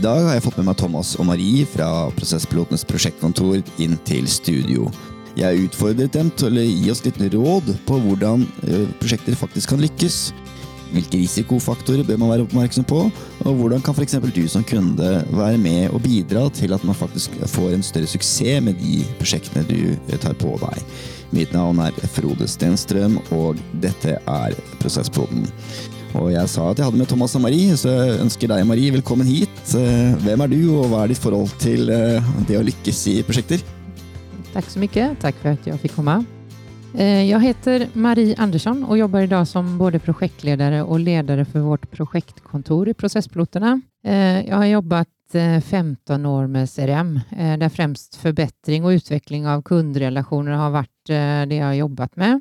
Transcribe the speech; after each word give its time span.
I 0.00 0.02
dag 0.06 0.22
har 0.24 0.32
jeg 0.32 0.44
fått 0.46 0.56
med 0.56 0.64
meg 0.70 0.78
Thomas 0.80 1.08
og 1.20 1.26
Marie 1.28 1.66
fra 1.68 1.86
Prosesspilotenes 2.16 2.86
prosjektkontor 2.88 3.58
inn 3.84 3.98
til 4.08 4.24
studio. 4.32 4.86
Jeg 5.36 5.66
utfordret 5.66 6.14
dem 6.16 6.30
til 6.40 6.56
å 6.56 6.64
gi 6.64 6.86
oss 6.88 7.02
litt 7.04 7.18
råd 7.34 7.68
på 7.84 7.98
hvordan 8.06 8.46
prosjekter 9.02 9.36
faktisk 9.36 9.74
kan 9.74 9.84
lykkes. 9.84 10.16
Hvilke 10.94 11.20
risikofaktorer 11.20 12.08
bør 12.08 12.22
man 12.22 12.32
være 12.32 12.48
oppmerksom 12.48 12.88
på, 12.88 13.02
og 13.44 13.60
hvordan 13.60 13.84
kan 13.84 13.92
f.eks. 13.92 14.16
du 14.32 14.40
som 14.48 14.64
kunde 14.64 15.12
være 15.36 15.60
med 15.60 15.92
og 15.92 16.00
bidra 16.08 16.48
til 16.48 16.72
at 16.72 16.88
man 16.88 16.96
faktisk 16.96 17.36
får 17.58 17.76
en 17.76 17.84
større 17.84 18.08
suksess 18.08 18.64
med 18.64 18.80
de 18.80 19.04
prosjektene 19.20 19.68
du 19.68 20.16
tar 20.16 20.32
på 20.40 20.56
deg. 20.64 20.98
Mitt 21.36 21.52
navn 21.52 21.84
er 21.84 21.92
Frode 22.16 22.48
Stenstrøm, 22.48 23.20
og 23.36 23.60
dette 23.84 24.16
er 24.16 24.60
Prosesspodden. 24.80 25.44
Og 26.18 26.32
jeg 26.32 26.50
sa 26.50 26.70
at 26.70 26.80
jeg 26.80 26.88
hadde 26.88 26.98
med 26.98 27.08
Thomas 27.10 27.36
og 27.38 27.44
Marie, 27.44 27.76
så 27.78 27.92
jeg 27.92 28.18
ønsker 28.24 28.50
deg, 28.50 28.64
Marie, 28.66 28.90
velkommen 28.90 29.28
hit. 29.28 29.60
Eh, 29.78 30.16
hvem 30.24 30.42
er 30.42 30.50
du, 30.50 30.58
og 30.80 30.90
hva 30.90 31.04
er 31.04 31.12
ditt 31.12 31.22
forhold 31.22 31.52
til 31.62 31.92
eh, 31.94 32.32
det 32.48 32.58
å 32.58 32.64
lykkes 32.66 33.02
i 33.12 33.20
prosjekter? 33.26 33.62
Takk 34.50 34.66
så 34.72 34.82
mye. 34.82 35.06
Takk 35.22 35.38
for 35.38 35.52
at 35.52 35.68
jeg 35.70 35.78
fikk 35.84 35.94
komme. 36.00 36.16
Eh, 36.98 37.28
jeg 37.28 37.38
heter 37.44 37.86
Marie 37.94 38.34
Andersson 38.42 38.82
og 38.88 38.98
jobber 38.98 39.28
i 39.28 39.30
dag 39.30 39.46
som 39.46 39.76
både 39.78 40.02
prosjektleder 40.02 40.80
og 40.82 40.98
leder 41.04 41.44
for 41.46 41.70
vårt 41.76 41.86
prosjektkontor 41.94 42.90
i 42.90 42.96
Prosesspilotene. 42.98 43.78
Jeg 44.02 44.50
har 44.56 44.66
jobbet 44.66 45.10
15 45.30 46.24
år 46.26 46.46
med 46.50 46.66
CRM, 46.66 47.10
der 47.60 47.70
fremst 47.70 48.16
forbedring 48.18 48.88
og 48.88 48.96
utvikling 48.96 49.44
av 49.46 49.60
kunderelasjoner 49.68 50.56
har 50.58 50.72
vært 50.80 51.12
det 51.12 51.58
jeg 51.60 51.66
har 51.66 51.76
jobbet 51.84 52.16
med. 52.18 52.40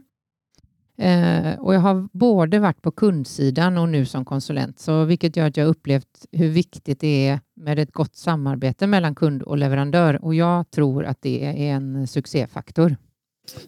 Eh, 0.99 1.59
och 1.59 1.73
jag 1.73 1.79
har 1.79 2.07
både 2.11 2.59
vært 2.59 2.81
på 2.83 2.91
kundsidan 2.91 3.77
og 3.79 3.85
nå 3.87 4.01
som 4.05 4.25
konsulent, 4.27 4.79
så 4.79 5.05
vilket 5.07 5.37
gör 5.37 5.47
att 5.47 5.57
jag 5.57 5.67
upplevt 5.67 6.25
hvor 6.31 6.51
viktig 6.51 6.97
det 6.99 7.13
er 7.27 7.39
med 7.55 7.79
et 7.79 7.93
godt 7.95 8.17
samarbete 8.19 8.87
mellom 8.87 9.15
kund 9.15 9.45
og 9.47 9.61
leverandør. 9.61 10.19
Og 10.19 10.35
jeg 10.35 10.65
tror 10.75 11.07
at 11.07 11.21
det 11.23 11.37
er 11.47 11.77
en 11.77 12.03
suksessfaktor. 12.07 12.97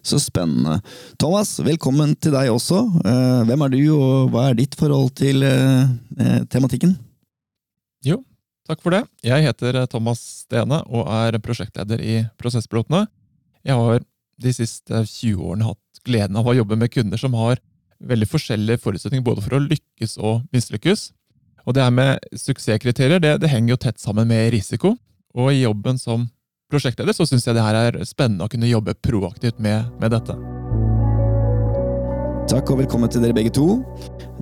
Så 0.02 0.20
spennende. 0.20 0.82
Thomas, 1.16 1.56
velkommen 1.64 2.12
til 2.20 2.36
deg 2.36 2.52
også. 2.52 2.84
Eh, 3.00 3.40
hvem 3.48 3.64
er 3.64 3.72
du, 3.72 3.80
og 3.96 4.28
hva 4.34 4.50
er 4.50 4.60
ditt 4.60 4.76
forhold 4.76 5.14
til 5.16 5.42
eh, 5.48 6.44
tematikken? 6.52 6.98
Jo, 8.04 8.20
takk 8.68 8.84
for 8.84 8.92
det. 8.92 9.06
Jeg 9.24 9.48
heter 9.48 9.86
Thomas 9.88 10.20
Stene 10.44 10.84
og 10.84 11.08
er 11.08 11.40
prosjektleder 11.40 12.04
i 12.04 12.20
Prosesspilotene. 12.36 13.06
Jeg 13.64 13.80
har 13.80 14.04
de 14.42 14.52
siste 14.52 15.04
20 15.06 15.40
årene 15.40 15.70
hatt 15.70 15.81
gleden 16.06 16.38
av 16.38 16.48
å 16.48 16.56
jobbe 16.56 16.78
med 16.78 16.92
kunder 16.92 17.20
som 17.20 17.34
har 17.38 17.60
veldig 18.02 18.28
forskjellige 18.28 18.82
forutsetninger 18.82 19.24
både 19.26 19.44
for 19.44 19.56
å 19.58 19.62
lykkes 19.62 20.16
og 20.18 20.46
mislykkes. 20.54 21.10
Og 21.66 21.76
det 21.76 21.84
her 21.84 21.94
med 21.94 22.24
suksesskriterier 22.34 23.22
det, 23.22 23.36
det 23.42 23.50
henger 23.52 23.76
jo 23.76 23.82
tett 23.84 24.02
sammen 24.02 24.26
med 24.30 24.50
risiko. 24.54 24.96
Og 25.38 25.52
i 25.52 25.62
jobben 25.62 26.00
som 26.00 26.26
prosjektleder 26.72 27.14
så 27.16 27.26
syns 27.28 27.46
jeg 27.46 27.56
det 27.56 27.64
her 27.64 27.78
er 27.78 28.00
spennende 28.08 28.48
å 28.48 28.52
kunne 28.52 28.70
jobbe 28.70 28.96
proaktivt 29.04 29.62
med, 29.62 29.86
med 30.02 30.14
dette. 30.14 30.36
Takk 32.50 32.72
og 32.74 32.82
velkommen 32.82 33.08
til 33.08 33.22
dere 33.22 33.36
begge 33.36 33.52
to. 33.54 33.78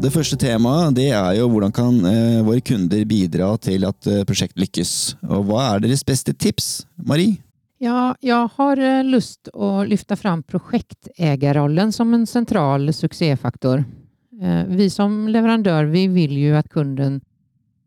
Det 0.00 0.10
første 0.10 0.38
temaet 0.40 0.96
det 0.96 1.10
er 1.12 1.34
jo 1.36 1.50
hvordan 1.52 1.74
kan 1.74 2.00
eh, 2.08 2.40
våre 2.46 2.62
kunder 2.64 3.04
bidra 3.06 3.52
til 3.62 3.84
at 3.86 4.08
eh, 4.08 4.24
prosjektet 4.26 4.62
lykkes. 4.64 4.94
Og 5.28 5.44
hva 5.50 5.66
er 5.74 5.84
deres 5.84 6.02
beste 6.06 6.32
tips, 6.32 6.88
Marie? 6.96 7.36
Ja, 7.82 8.14
jeg 8.20 8.48
har 8.58 8.76
eh, 8.76 9.04
lyst 9.08 9.48
å 9.56 9.84
lyfta 9.88 10.16
fram 10.16 10.42
projektägarrollen 10.42 11.92
som 11.96 12.12
en 12.14 12.26
central 12.26 12.92
succéfaktor. 12.92 13.84
Eh, 14.42 14.64
vi 14.68 14.90
som 14.90 15.28
leverandør 15.28 15.84
vi 15.88 16.02
vill 16.08 16.36
ju 16.38 16.56
att 16.56 16.68
kunden 16.68 17.20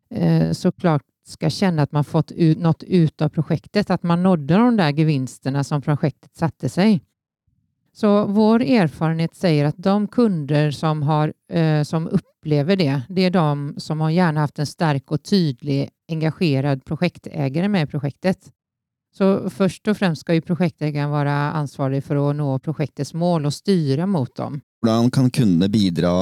eh, 0.09 0.52
såklart 0.52 1.03
ska 1.25 1.50
känna 1.50 1.81
att 1.81 1.91
man 1.91 2.03
fått 2.03 2.31
ut, 2.31 2.58
något 2.58 2.83
ut 2.83 3.22
av 3.22 3.30
projektet, 3.30 3.89
att 3.89 4.03
man 4.03 4.23
nådde 4.23 4.53
de 4.53 4.77
där 4.77 4.89
gevinsterna 4.89 5.63
som 5.63 5.81
projektet 5.81 6.35
satte 6.35 6.69
sig. 6.69 7.02
Så 7.91 8.25
vår 8.25 8.61
erfarenhet 8.61 9.35
säger 9.35 9.66
att 9.66 9.78
de 9.78 10.07
kunder 10.07 10.72
som, 10.72 11.03
har, 11.03 11.34
som 11.84 12.07
upplever 12.07 12.75
det, 12.75 13.01
det 13.09 13.25
är 13.25 13.31
de 13.31 13.73
som 13.78 14.01
har 14.01 14.09
gärna 14.09 14.39
haft 14.39 14.59
en 14.59 14.66
stark 14.66 15.12
og 15.12 15.23
tydelig 15.23 15.89
engagerad 16.09 16.85
projektägare 16.85 17.68
med 17.68 17.84
i 17.84 17.91
projektet. 17.91 18.51
Så 19.13 19.50
først 19.53 19.85
og 19.91 19.97
fremst 19.97 20.24
skal 20.24 20.40
jo 20.40 20.47
prosjekteieren 20.47 21.12
være 21.13 21.34
ansvarlig 21.59 22.01
for 22.06 22.18
å 22.18 22.31
nå 22.34 22.56
prosjektets 22.66 23.13
mål 23.13 23.46
og 23.50 23.53
styre 23.53 24.07
mot 24.09 24.31
dem. 24.40 24.57
Hvordan 24.81 25.12
kan 25.13 25.29
kundene 25.34 25.69
bidra 25.72 26.13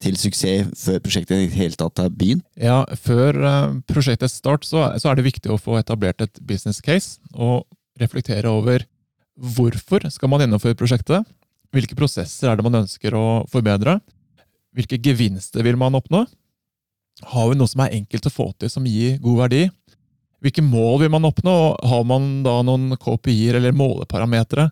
til 0.00 0.16
suksess 0.18 0.70
før 0.80 1.02
prosjektet 1.04 1.44
i 1.44 1.50
hele 1.54 1.78
tatt 1.78 2.00
har 2.02 2.10
begynt? 2.10 2.44
Ja, 2.58 2.82
Før 2.98 3.36
uh, 3.44 3.76
prosjektets 3.88 4.38
start 4.40 4.66
så, 4.66 4.88
så, 4.98 5.10
er 5.10 5.18
det 5.18 5.28
viktig 5.28 5.52
å 5.52 5.60
få 5.60 5.78
etablert 5.78 6.24
et 6.24 6.40
business 6.42 6.80
case 6.84 7.20
og 7.36 7.68
reflektere 8.00 8.50
over 8.50 8.86
hvorfor 9.40 10.04
skal 10.12 10.32
man 10.32 10.42
gjennomføre 10.42 10.76
prosjektet, 10.76 11.24
hvilke 11.70 11.96
prosesser 11.96 12.50
er 12.50 12.58
det 12.58 12.66
man 12.66 12.82
ønsker 12.82 13.14
å 13.16 13.42
forbedre, 13.48 13.98
hvilke 14.74 14.98
gevinster 15.00 15.64
vil 15.64 15.78
man 15.80 15.96
oppnå, 15.96 16.24
har 17.30 17.50
vi 17.50 17.58
noe 17.58 17.68
som 17.68 17.82
er 17.84 17.94
enkelt 17.98 18.26
å 18.26 18.32
få 18.32 18.48
til 18.56 18.72
som 18.72 18.86
gir 18.88 19.18
god 19.22 19.44
verdi, 19.44 19.62
hvilke 20.40 20.64
mål 20.64 21.02
vil 21.02 21.12
man 21.12 21.26
oppnå? 21.28 21.52
og 21.52 21.88
Har 21.90 22.04
man 22.08 22.42
da 22.46 22.60
noen 22.66 22.94
KPI-er 22.96 23.58
eller 23.60 23.76
måleparametere 23.76 24.70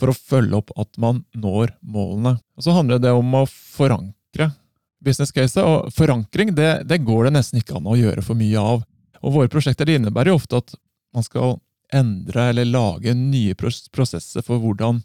for 0.00 0.12
å 0.12 0.16
følge 0.16 0.60
opp 0.62 0.72
at 0.80 0.96
man 1.00 1.22
når 1.36 1.74
målene? 1.82 2.38
Og 2.56 2.64
Så 2.64 2.74
handler 2.76 3.02
det 3.02 3.12
om 3.12 3.34
å 3.36 3.46
forankre 3.46 4.52
business 5.00 5.32
case, 5.32 5.60
og 5.60 5.92
forankring 5.96 6.54
det, 6.54 6.84
det, 6.88 7.00
går 7.04 7.28
det 7.28 7.36
nesten 7.38 7.60
ikke 7.60 7.78
an 7.78 7.88
å 7.88 7.96
gjøre 7.96 8.24
for 8.24 8.36
mye 8.36 8.60
av. 8.60 8.82
Og 9.24 9.36
Våre 9.36 9.52
prosjekter 9.52 9.88
innebærer 9.88 10.32
jo 10.32 10.40
ofte 10.40 10.60
at 10.60 10.74
man 11.16 11.24
skal 11.24 11.58
endre 11.92 12.50
eller 12.52 12.68
lage 12.68 13.14
nye 13.16 13.56
prosesser 13.56 14.44
for 14.46 14.60
hvordan 14.62 15.00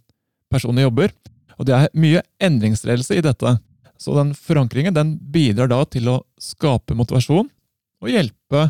personer 0.51 0.85
jobber. 0.85 1.15
Og 1.57 1.67
Det 1.67 1.75
er 1.75 1.95
mye 1.95 2.23
endringsledelse 2.43 3.17
i 3.17 3.23
dette. 3.23 3.57
Så 3.97 4.15
den 4.17 4.33
forankringen 4.35 4.95
den 4.95 5.15
bidrar 5.31 5.71
da 5.71 5.81
til 5.87 6.09
å 6.11 6.21
skape 6.41 6.97
motivasjon 6.97 7.47
og 8.03 8.11
hjelpe 8.11 8.67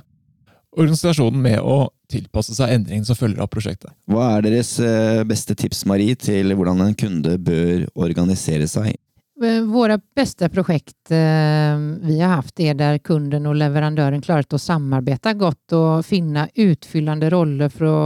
organisasjonen 0.75 1.41
med 1.41 1.61
å 1.61 1.89
tilpasse 2.11 2.55
seg 2.55 2.73
endringene 2.75 3.07
som 3.07 3.17
følger 3.17 3.41
av 3.43 3.49
prosjektet. 3.51 3.93
Hva 4.11 4.35
er 4.35 4.45
deres 4.45 4.75
eh, 4.83 5.23
beste 5.27 5.55
tips 5.57 5.85
Marie, 5.89 6.17
til 6.19 6.53
hvordan 6.53 6.83
en 6.85 6.97
kunde 6.97 7.37
bør 7.41 7.87
organisere 7.95 8.67
seg? 8.69 8.93
Eh, 9.41 9.61
våre 9.67 9.97
beste 10.15 10.49
prosjekt 10.53 11.11
eh, 11.15 11.79
vi 12.05 12.19
har 12.21 12.37
hatt, 12.37 12.53
er 12.61 12.77
der 12.79 13.01
kunden 13.03 13.49
og 13.49 13.57
leverandøren 13.59 14.23
klarer 14.23 14.47
å 14.47 14.61
samarbeide 14.61 15.35
godt 15.39 15.75
og 15.75 16.05
finne 16.07 16.47
utfyllende 16.53 17.31
roller 17.33 17.73
for 17.73 17.89
å 17.89 17.99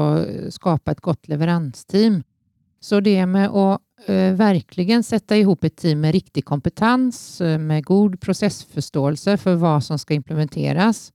skape 0.54 0.96
et 0.96 1.06
godt 1.06 1.30
leveransteam. 1.32 2.24
Så 2.80 3.02
det 3.04 3.20
med 3.28 3.52
å 3.52 3.74
virkelig 4.40 5.02
sette 5.04 5.36
ihop 5.36 5.66
et 5.68 5.74
team 5.76 6.06
med 6.06 6.14
riktig 6.16 6.46
kompetanse, 6.48 7.58
med 7.60 7.84
god 7.84 8.14
prosessforståelse 8.24 9.36
for 9.42 9.60
hva 9.60 9.74
som 9.84 10.00
skal 10.00 10.22
implementeres, 10.22 11.10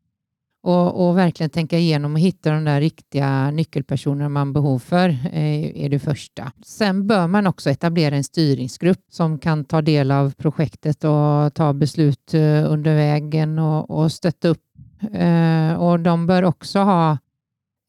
og, 0.64 1.00
og 1.00 1.16
verkligen 1.16 1.50
tänka 1.50 1.78
igenom 1.78 2.14
och 2.14 2.20
hitta 2.20 2.50
de 2.50 2.64
der 2.64 2.80
riktige 2.80 3.50
nyckelpersonerna 3.50 4.28
man 4.28 4.52
behov 4.52 4.78
for, 4.78 5.12
er 5.32 5.88
det 5.88 6.00
første. 6.00 6.46
Sen 6.64 7.02
bør 7.06 7.26
man 7.28 7.46
også 7.46 7.70
etablere 7.74 8.16
en 8.16 8.24
styringsgrupp 8.24 9.02
som 9.12 9.36
kan 9.38 9.64
ta 9.68 9.82
del 9.84 10.10
av 10.10 10.32
projektet 10.40 11.04
og 11.04 11.52
ta 11.54 11.72
beslut 11.76 12.34
eh, 12.34 12.64
under 12.64 12.94
vägen 12.94 13.58
og 13.58 13.90
och 13.90 14.12
stötta 14.12 14.48
upp. 14.48 14.64
Eh, 15.12 15.74
och 15.74 16.00
de 16.00 16.26
bør 16.26 16.42
også 16.44 16.78
ha 16.78 17.18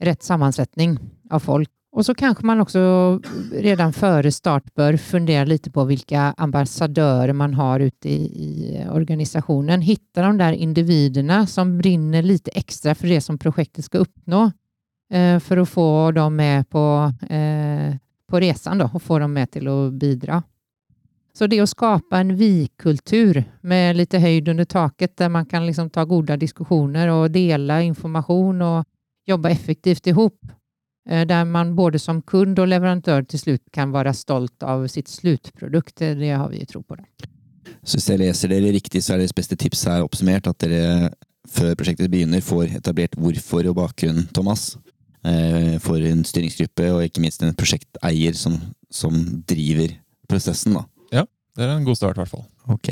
rett 0.04 0.24
sammansättning 0.24 1.00
av 1.32 1.40
folk 1.40 1.72
og 1.96 2.04
så 2.04 2.12
kanskje 2.14 2.44
man 2.44 2.60
også 2.60 2.82
redan 3.64 3.94
före 3.94 4.32
start 4.32 4.74
bör 4.76 4.98
fundere 4.98 5.46
litt 5.48 5.70
på 5.74 5.86
hvilke 5.88 6.34
ambassadører 6.38 7.34
man 7.34 7.54
har 7.56 7.80
ute 7.80 8.10
i, 8.10 8.26
i 8.26 8.82
organisationen. 8.92 9.82
Hitta 9.82 10.26
de 10.26 10.38
der 10.38 10.58
individerna 10.60 11.46
som 11.48 11.78
brinner 11.78 12.24
litt 12.24 12.50
extra 12.52 12.96
for 12.96 13.08
det 13.08 13.22
som 13.24 13.38
projektet 13.40 13.88
skal 13.88 14.04
oppnå. 14.04 14.50
Eh, 15.14 15.40
for 15.40 15.62
å 15.62 15.66
få 15.66 16.12
dem 16.12 16.36
med 16.36 16.68
på, 16.70 16.84
eh, 17.30 17.96
på 18.28 18.40
resan 18.40 18.78
då, 18.78 18.90
och 18.94 19.02
få 19.02 19.20
dem 19.20 19.34
med 19.34 19.52
til 19.52 19.68
å 19.68 19.92
bidra. 19.92 20.44
Så 21.34 21.48
det 21.48 21.62
å 21.62 21.68
skapa 21.68 22.20
en 22.20 22.36
vi-kultur 22.36 23.44
med 23.62 23.96
litt 23.96 24.14
høyd 24.14 24.50
under 24.50 24.66
taket 24.66 25.16
der 25.18 25.30
man 25.30 25.46
kan 25.46 25.66
liksom 25.66 25.90
ta 25.90 26.04
gode 26.06 26.36
diskussioner 26.38 27.12
og 27.12 27.32
dela 27.32 27.82
informasjon 27.82 28.62
og 28.62 28.86
jobbe 29.28 29.52
effektivt 29.52 30.08
ihop 30.08 30.40
Eh, 31.10 31.26
der 31.28 31.46
man 31.46 31.76
både 31.78 32.00
som 32.02 32.22
kund 32.22 32.60
og 32.60 32.70
leverandør 32.72 33.28
til 33.30 33.42
slutt 33.42 33.64
kan 33.74 33.94
være 33.94 34.14
stolt 34.18 34.64
av 34.66 34.88
sitt 34.92 35.12
sluttprodukt. 35.12 36.00
Det 36.02 36.32
har 36.32 36.50
vi 36.50 36.66
tro 36.66 36.82
på. 36.82 36.98
det. 36.98 37.30
Så 37.86 38.00
hvis 38.00 38.10
jeg 38.10 38.22
leser 38.22 38.50
dere 38.50 38.74
riktig, 38.74 39.04
så 39.04 39.14
er 39.14 39.22
deres 39.22 39.36
beste 39.36 39.56
tips 39.56 39.86
her 39.86 40.06
oppsummert 40.06 40.48
at 40.50 40.58
dere 40.60 41.12
før 41.46 41.76
prosjektet 41.78 42.10
begynner, 42.10 42.42
får 42.42 42.74
etablert 42.80 43.16
hvorfor 43.20 43.70
og 43.70 43.78
bakgrunn, 43.78 44.26
Thomas. 44.34 44.76
Eh, 45.26 45.78
for 45.82 46.02
en 46.02 46.26
styringsgruppe 46.26 46.90
og 46.94 47.06
ikke 47.06 47.22
minst 47.22 47.42
en 47.42 47.56
prosjekteier 47.58 48.34
som, 48.38 48.58
som 48.94 49.14
driver 49.50 49.94
prosessen. 50.30 50.74
da. 50.78 50.86
Ja, 51.22 51.24
det 51.58 51.66
er 51.66 51.78
en 51.78 51.86
god 51.88 51.98
start, 51.98 52.18
i 52.18 52.24
hvert 52.24 52.34
fall. 52.34 52.46
Ok. 52.72 52.90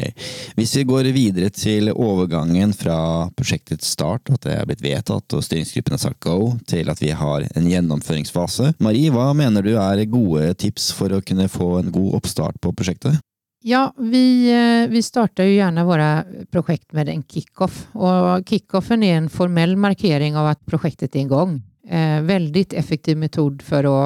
Hvis 0.58 0.76
vi 0.78 0.84
går 0.86 1.10
videre 1.16 1.50
til 1.54 1.90
overgangen 1.94 2.76
fra 2.78 2.98
prosjektets 3.34 3.90
start, 3.96 4.30
at 4.30 4.46
det 4.46 4.54
er 4.54 4.68
blitt 4.70 4.84
vedtatt 4.86 5.34
og 5.34 5.44
styringsgruppen 5.46 5.98
har 5.98 6.04
sagt 6.04 6.22
go, 6.24 6.54
til 6.70 6.92
at 6.94 7.02
vi 7.02 7.10
har 7.18 7.48
en 7.50 7.70
gjennomføringsfase. 7.70 8.76
Marie, 8.84 9.10
hva 9.14 9.32
mener 9.38 9.66
du 9.66 9.74
er 9.74 10.06
gode 10.12 10.54
tips 10.62 10.92
for 10.98 11.14
å 11.14 11.24
kunne 11.26 11.50
få 11.50 11.80
en 11.82 11.94
god 11.94 12.20
oppstart 12.22 12.62
på 12.62 12.74
prosjektet? 12.78 13.18
Ja, 13.66 13.94
vi, 13.98 14.52
eh, 14.52 14.90
vi 14.92 15.02
starter 15.02 15.48
jo 15.48 15.56
gjerne 15.56 15.86
våre 15.88 16.08
prosjekt 16.52 16.92
med 16.94 17.08
en 17.10 17.24
kickoff. 17.24 17.86
Og 17.96 18.44
kickoffen 18.46 19.06
er 19.08 19.22
en 19.22 19.30
formell 19.32 19.78
markering 19.80 20.36
av 20.36 20.50
at 20.52 20.60
prosjektet 20.68 21.16
er 21.16 21.22
i 21.22 21.24
igång. 21.24 21.62
Eh, 21.88 22.20
veldig 22.28 22.66
effektiv 22.76 23.18
metod 23.18 23.64
for 23.64 23.88
å 23.88 24.00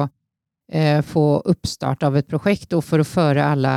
eh, 0.70 1.02
få 1.02 1.42
oppstart 1.42 2.06
av 2.06 2.16
et 2.16 2.28
prosjekt 2.30 2.76
og 2.78 2.84
for 2.86 3.02
å 3.02 3.08
føre 3.08 3.50
alla 3.50 3.74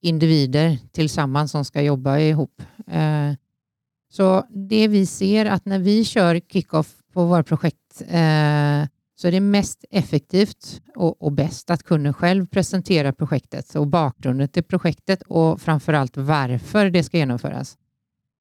individer 0.00 0.78
tillsammans 0.92 1.50
som 1.50 1.64
ska 1.64 1.82
jobba 1.82 2.18
ihop. 2.18 2.62
Eh, 2.86 3.32
så 4.10 4.44
det 4.50 4.88
vi 4.88 5.06
ser 5.06 5.46
att 5.46 5.64
när 5.66 5.78
vi 5.78 6.04
kör 6.04 6.40
kickoff 6.52 6.94
på 7.12 7.24
våra 7.24 7.42
projekt 7.42 8.00
eh, 8.00 8.86
så 9.16 9.28
är 9.28 9.32
det 9.32 9.40
mest 9.40 9.84
effektivt 9.90 10.82
och, 10.96 11.22
och 11.22 11.32
bäst 11.32 11.70
att 11.70 11.82
kunden 11.82 12.14
själv 12.14 12.46
presentera 12.46 13.12
projektet 13.12 13.74
och 13.74 13.86
bakgrunden 13.86 14.48
till 14.48 14.64
projektet 14.64 15.22
och 15.22 15.60
framförallt 15.60 16.16
varför 16.16 16.90
det 16.90 17.02
ska 17.02 17.16
genomföras. 17.16 17.78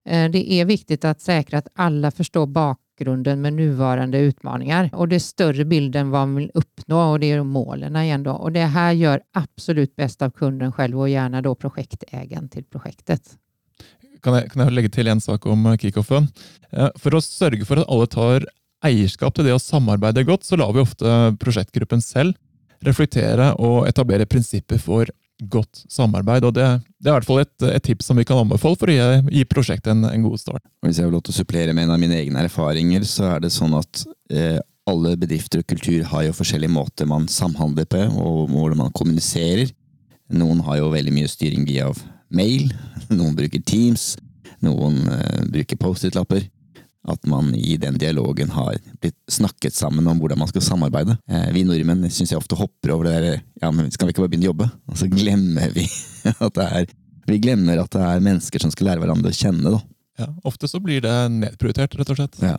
Eh, 0.09 0.31
det 0.31 0.51
är 0.51 0.65
viktigt 0.65 1.05
att 1.05 1.21
säkra 1.21 1.57
att 1.59 1.67
alla 1.75 2.11
förstår 2.11 2.47
bakgrunden 2.99 3.41
med 3.41 3.53
nuvarande 3.53 4.19
utmaningar 4.19 4.89
och 4.93 5.07
det 5.07 5.15
är 5.15 5.19
större 5.19 5.65
bilden 5.65 6.09
vad 6.09 6.27
man 6.27 6.35
vill 6.35 6.51
uppnå 6.53 7.11
och 7.11 7.19
det 7.19 7.31
är 7.31 7.43
målen 7.43 7.95
igen 7.95 8.23
då. 8.23 8.31
Och 8.31 8.51
det 8.51 8.65
här 8.65 8.91
gör 8.91 9.21
absolut 9.33 9.95
bäst 9.95 10.21
av 10.21 10.29
kunden 10.29 10.71
själv 10.71 10.99
och 10.99 11.09
gärna 11.09 11.41
då 11.41 11.55
projektägaren 11.55 12.49
till 12.49 12.63
projektet. 12.63 13.37
Kan 14.21 14.33
jeg, 14.35 14.51
kan 14.51 14.65
jeg 14.65 14.73
legge 14.75 14.89
til 14.91 15.07
en 15.07 15.21
sak 15.21 15.45
om 15.45 15.77
kickoffen? 15.79 16.27
Eh, 16.71 16.89
For 16.99 17.15
å 17.15 17.21
sørge 17.23 17.63
for 17.65 17.79
at 17.79 17.87
alle 17.87 18.07
tar 18.07 18.45
eierskap 18.83 19.33
til 19.33 19.45
det 19.47 19.53
å 19.55 19.59
samarbeide 19.59 20.25
godt, 20.27 20.43
så 20.43 20.57
lar 20.59 20.73
vi 20.73 20.81
ofte 20.83 21.37
prosjektgruppen 21.39 22.01
selv 22.03 22.35
reflektere 22.83 23.53
og 23.55 23.87
etablere 23.87 24.27
prinsipper 24.27 24.77
for 24.77 25.07
godt 25.39 25.83
samarbeid. 25.91 26.45
og 26.47 26.53
Det, 26.55 26.65
det 26.99 27.09
er 27.09 27.13
i 27.13 27.17
hvert 27.17 27.27
fall 27.27 27.41
et, 27.43 27.55
et 27.69 27.83
tips 27.83 28.09
som 28.09 28.19
vi 28.19 28.25
kan 28.27 28.41
anbefale 28.41 28.79
for 28.79 28.91
å 28.91 28.95
gi, 28.95 29.37
gi 29.39 29.45
prosjektet 29.49 29.93
en, 29.93 30.05
en 30.09 30.25
god 30.25 30.41
start. 30.41 30.63
Hvis 30.85 30.99
jeg 30.99 31.07
har 31.07 31.13
lov 31.13 31.23
til 31.25 31.35
å 31.35 31.39
supplere 31.39 31.75
med 31.75 31.87
en 31.87 31.95
av 31.95 32.01
mine 32.01 32.17
egne 32.19 32.43
erfaringer, 32.47 33.05
så 33.07 33.33
er 33.35 33.43
det 33.45 33.53
sånn 33.55 33.77
at 33.79 34.03
eh, 34.33 34.59
alle 34.89 35.15
bedrifter 35.19 35.61
og 35.61 35.69
kultur 35.69 36.05
har 36.11 36.25
jo 36.27 36.37
forskjellige 36.37 36.73
måter 36.73 37.09
man 37.09 37.27
samhandler 37.31 37.87
på, 37.89 38.03
og 38.19 38.49
hvordan 38.51 38.83
man 38.83 38.95
kommuniserer. 38.95 39.71
Noen 40.35 40.61
har 40.67 40.81
jo 40.81 40.93
veldig 40.93 41.13
mye 41.15 41.29
styring 41.29 41.65
via 41.67 41.89
mail, 42.29 42.69
noen 43.17 43.35
bruker 43.37 43.63
Teams, 43.65 44.13
noen 44.65 45.03
eh, 45.13 45.43
bruker 45.49 45.79
Post-It-lapper. 45.79 46.47
At 47.07 47.23
man 47.31 47.53
i 47.55 47.77
den 47.79 47.95
dialogen 47.99 48.51
har 48.51 48.75
blitt 48.99 49.15
snakket 49.31 49.75
sammen 49.77 50.07
om 50.11 50.19
hvordan 50.19 50.41
man 50.41 50.49
skal 50.51 50.65
samarbeide. 50.65 51.15
Eh, 51.31 51.47
vi 51.55 51.63
nordmenn 51.67 52.09
syns 52.11 52.33
jeg 52.33 52.41
ofte 52.41 52.57
hopper 52.59 52.95
over 52.95 53.07
det 53.07 53.19
der 53.23 53.37
ja, 53.61 53.69
men 53.71 53.87
skal 53.93 54.09
vi 54.09 54.15
ikke 54.15 54.25
bare 54.25 54.33
begynne 54.33 54.49
å 54.49 54.51
jobbe? 54.51 54.67
Og 54.91 54.99
så 54.99 55.07
glemmer 55.11 55.71
vi 55.75 55.87
at 56.33 56.59
det 56.59 56.67
er 56.81 56.91
vi 57.29 57.37
glemmer 57.43 57.77
at 57.77 57.93
det 57.93 58.01
er 58.01 58.25
mennesker 58.25 58.63
som 58.63 58.71
skal 58.73 58.89
lære 58.89 59.03
hverandre 59.03 59.31
å 59.31 59.37
kjenne. 59.37 59.73
da. 59.75 59.79
Ja, 60.19 60.27
ofte 60.49 60.67
så 60.67 60.81
blir 60.83 60.99
det 61.03 61.15
nedprioritert, 61.31 61.95
rett 61.95 62.09
og 62.11 62.17
slett. 62.19 62.39
Ja. 62.43 62.57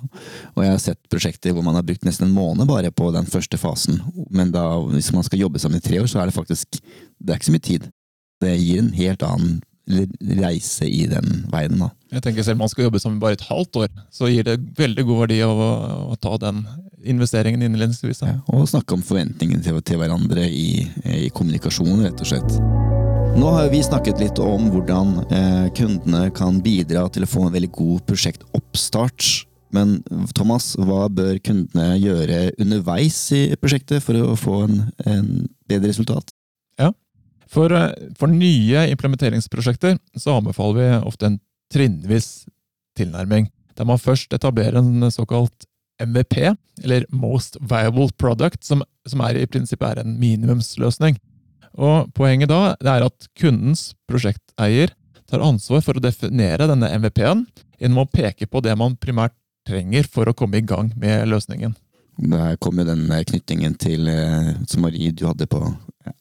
Og 0.55 0.63
jeg 0.65 0.73
har 0.73 0.81
sett 0.81 1.01
prosjekter 1.13 1.53
hvor 1.53 1.67
man 1.67 1.77
har 1.77 1.85
brukt 1.85 2.07
nesten 2.07 2.29
en 2.29 2.37
måned 2.37 2.69
bare 2.71 2.93
på 2.95 3.11
den 3.13 3.29
første 3.29 3.61
fasen. 3.61 4.01
Men 4.33 4.53
da, 4.55 4.65
hvis 4.95 5.11
man 5.13 5.27
skal 5.27 5.43
jobbe 5.43 5.61
sammen 5.61 5.83
i 5.83 5.85
tre 5.85 6.01
år, 6.01 6.09
så 6.09 6.23
er 6.23 6.31
det 6.31 6.37
faktisk 6.37 6.81
det 6.81 7.35
er 7.35 7.41
ikke 7.41 7.51
så 7.51 7.57
mye 7.57 7.67
tid. 7.67 7.91
Det 8.41 8.55
gir 8.57 8.81
en 8.81 8.95
helt 8.97 9.27
annen 9.27 9.59
reise 10.41 10.89
i 10.89 11.07
den 11.11 11.45
veien. 11.53 11.79
da. 11.81 11.91
Jeg 12.15 12.25
tenker 12.25 12.47
Selv 12.47 12.59
om 12.59 12.65
man 12.65 12.73
skal 12.73 12.89
jobbe 12.89 13.01
sammen 13.03 13.21
bare 13.23 13.39
et 13.39 13.49
halvt 13.49 13.83
år, 13.85 13.91
så 14.11 14.31
gir 14.31 14.47
det 14.47 14.59
veldig 14.79 15.07
god 15.09 15.21
verdi 15.25 15.41
å, 15.47 15.53
å 16.11 16.19
ta 16.21 16.37
den 16.43 16.65
investeringen 17.07 17.63
innledningsvis. 17.65 18.23
Ja, 18.27 18.39
og 18.53 18.69
snakke 18.69 18.97
om 18.97 19.05
forventningene 19.05 19.63
til, 19.65 19.79
til 19.87 20.01
hverandre 20.01 20.47
i, 20.49 20.85
i 21.05 21.29
kommunikasjon, 21.35 22.05
rett 22.05 22.21
og 22.21 22.33
slett. 22.33 22.59
Nå 23.39 23.53
har 23.55 23.69
vi 23.71 23.79
snakket 23.85 24.19
litt 24.21 24.41
om 24.43 24.67
hvordan 24.73 25.13
eh, 25.31 25.69
kundene 25.77 26.33
kan 26.35 26.59
bidra 26.65 27.07
til 27.15 27.25
å 27.25 27.31
få 27.31 27.47
en 27.47 27.55
veldig 27.55 27.71
god 27.77 28.03
prosjektoppstart. 28.09 29.29
Men 29.71 30.01
Thomas, 30.35 30.73
hva 30.75 31.05
bør 31.15 31.39
kundene 31.47 31.95
gjøre 32.03 32.51
underveis 32.59 33.21
i 33.37 33.45
prosjektet 33.61 34.03
for 34.03 34.19
å 34.19 34.35
få 34.39 34.65
en, 34.67 34.81
en 35.07 35.31
bedre 35.71 35.93
resultat? 35.93 36.35
For, 37.51 37.73
eh, 37.75 38.11
for 38.19 38.31
nye 38.31 38.87
implementeringsprosjekter 38.93 39.99
så 40.19 40.39
anbefaler 40.39 40.79
vi 40.79 41.09
ofte 41.09 41.31
en 41.31 41.41
trinnvis 41.73 42.47
tilnærming, 42.99 43.49
der 43.79 43.89
man 43.89 44.01
først 44.01 44.33
etablerer 44.35 44.79
en 44.79 45.11
såkalt 45.11 45.67
MVP, 46.01 46.55
eller 46.83 47.05
Most 47.13 47.59
Viable 47.61 48.09
Product, 48.19 48.63
som, 48.65 48.83
som 49.07 49.21
er 49.27 49.37
i 49.37 49.49
prinsippet 49.51 49.91
er 49.91 50.03
en 50.03 50.17
minimumsløsning. 50.21 51.19
Og 51.79 52.09
Poenget 52.17 52.51
da 52.51 52.75
er 52.81 53.05
at 53.07 53.29
kundens 53.39 53.91
prosjekteier 54.09 54.95
tar 55.31 55.45
ansvar 55.45 55.85
for 55.85 55.99
å 55.99 56.03
definere 56.03 56.67
denne 56.71 56.91
MVP-en 56.99 57.45
gjennom 57.81 58.03
å 58.03 58.11
peke 58.11 58.49
på 58.51 58.63
det 58.65 58.75
man 58.79 58.97
primært 58.99 59.37
trenger 59.69 60.09
for 60.11 60.27
å 60.27 60.35
komme 60.35 60.59
i 60.59 60.67
gang 60.67 60.91
med 60.99 61.29
løsningen. 61.31 61.77
Der 62.21 62.57
kom 62.61 62.81
jo 62.81 62.85
den 62.85 63.07
knyttingen 63.09 63.77
til, 63.81 64.09
eh, 64.09 64.57
som 64.67 64.83
Marie 64.83 65.13
du 65.13 65.27
hadde 65.29 65.47
på 65.49 65.63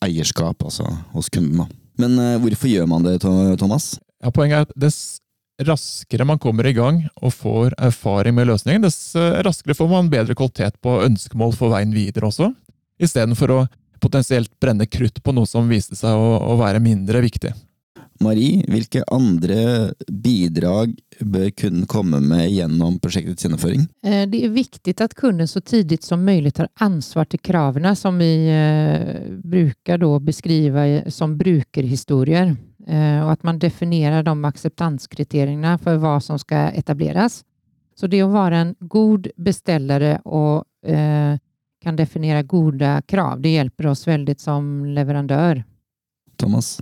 eierskap, 0.05 0.61
altså 0.63 0.85
hos 1.13 1.31
kunden. 1.33 1.67
Men 1.99 2.19
eh, 2.19 2.37
hvorfor 2.43 2.71
gjør 2.71 2.87
man 2.89 3.07
det, 3.07 3.19
Thomas? 3.23 3.97
Ja, 4.23 4.31
Poenget 4.35 4.57
er 4.57 4.67
at 4.67 4.77
dess 4.79 5.19
raskere 5.67 6.23
man 6.27 6.39
kommer 6.39 6.67
i 6.67 6.75
gang 6.75 7.01
og 7.19 7.33
får 7.35 7.75
erfaring 7.83 8.35
med 8.37 8.47
løsningen, 8.47 8.85
dess 8.85 9.15
eh, 9.19 9.41
raskere 9.45 9.75
får 9.75 9.89
man 9.91 10.11
bedre 10.11 10.37
kvalitet 10.37 10.79
på 10.83 10.99
ønskemål 11.03 11.55
for 11.57 11.73
veien 11.73 11.91
videre 11.95 12.29
også, 12.29 12.53
istedenfor 12.99 13.55
å 13.55 13.61
potensielt 13.99 14.51
brenne 14.63 14.87
krutt 14.87 15.19
på 15.23 15.33
noe 15.35 15.47
som 15.49 15.67
viste 15.67 15.97
seg 15.99 16.15
å 16.15 16.55
være 16.59 16.79
mindre 16.83 17.19
viktig. 17.25 17.51
Marie, 18.19 18.63
hvilke 18.67 19.03
andre 19.11 19.93
bidrag 20.11 20.95
bør 21.19 21.49
kunden 21.55 21.85
komme 21.87 22.19
med 22.19 22.49
gjennom 22.51 22.97
prosjektets 22.99 23.45
gjennomføring? 23.45 23.85
Eh, 24.03 24.25
det 24.27 24.43
er 24.43 24.55
viktig 24.55 24.95
at 24.99 25.15
kunden 25.15 25.47
så 25.47 25.61
tidlig 25.63 26.01
som 26.03 26.25
mulig 26.25 26.53
tar 26.57 26.67
ansvar 26.83 27.29
til 27.31 27.39
kravene, 27.39 27.95
som 27.95 28.19
vi 28.19 28.31
bruker 29.43 30.03
å 30.03 30.17
beskrive 30.19 31.11
som 31.11 31.37
brukerhistorier 31.39 32.55
Og 32.89 33.29
at 33.29 33.43
man 33.45 33.59
definerer 33.61 34.23
de 34.25 34.33
akseptanskriteriene 34.49 35.75
for 35.83 35.99
hva 36.01 36.15
som 36.23 36.39
skal 36.41 36.73
etableres. 36.79 37.43
Så 37.99 38.07
det 38.07 38.23
å 38.23 38.31
være 38.31 38.61
en 38.63 38.69
god 38.79 39.27
bestiller 39.35 40.21
og 40.23 40.63
eh, 40.87 41.35
kan 41.83 41.95
definere 41.99 42.43
gode 42.47 43.01
krav. 43.07 43.41
Det 43.43 43.51
hjelper 43.57 43.89
oss 43.91 44.05
veldig 44.07 44.35
som 44.39 44.69
leverandør. 44.95 45.63
Thomas? 46.39 46.77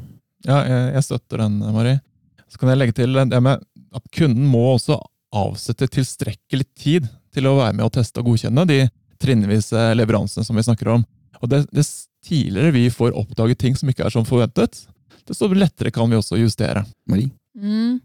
Ja, 0.46 0.62
jeg, 0.68 0.94
jeg 0.98 1.06
støtter 1.08 1.44
den, 1.46 1.60
Marie. 1.74 2.00
Så 2.48 2.60
kan 2.62 2.72
jeg 2.72 2.80
legge 2.80 2.96
til 2.96 3.18
det 3.18 3.42
med 3.44 3.64
at 3.98 4.10
kunden 4.16 4.46
må 4.48 4.64
også 4.76 5.00
avsette 5.36 5.90
tilstrekkelig 5.92 6.68
tid 6.78 7.08
til 7.36 7.50
å 7.50 7.58
være 7.60 7.76
med 7.76 7.88
og 7.88 7.94
teste 7.98 8.22
og 8.22 8.30
godkjenne 8.32 8.66
de 8.70 8.82
trinnvise 9.22 9.90
leveransene 9.98 10.46
som 10.46 10.58
vi 10.58 10.66
snakker 10.66 10.94
om. 10.94 11.06
Og 11.42 11.52
det, 11.52 11.66
dess 11.76 12.08
tidligere 12.26 12.74
vi 12.76 12.88
får 12.94 13.16
oppdaget 13.18 13.60
ting 13.62 13.76
som 13.78 13.90
ikke 13.92 14.08
er 14.08 14.14
som 14.14 14.26
forventet, 14.28 14.86
desto 15.28 15.50
lettere 15.52 15.92
kan 15.92 16.10
vi 16.10 16.20
også 16.20 16.40
justere. 16.40 16.86
Marie? 17.10 17.32
Mm. 17.58 18.00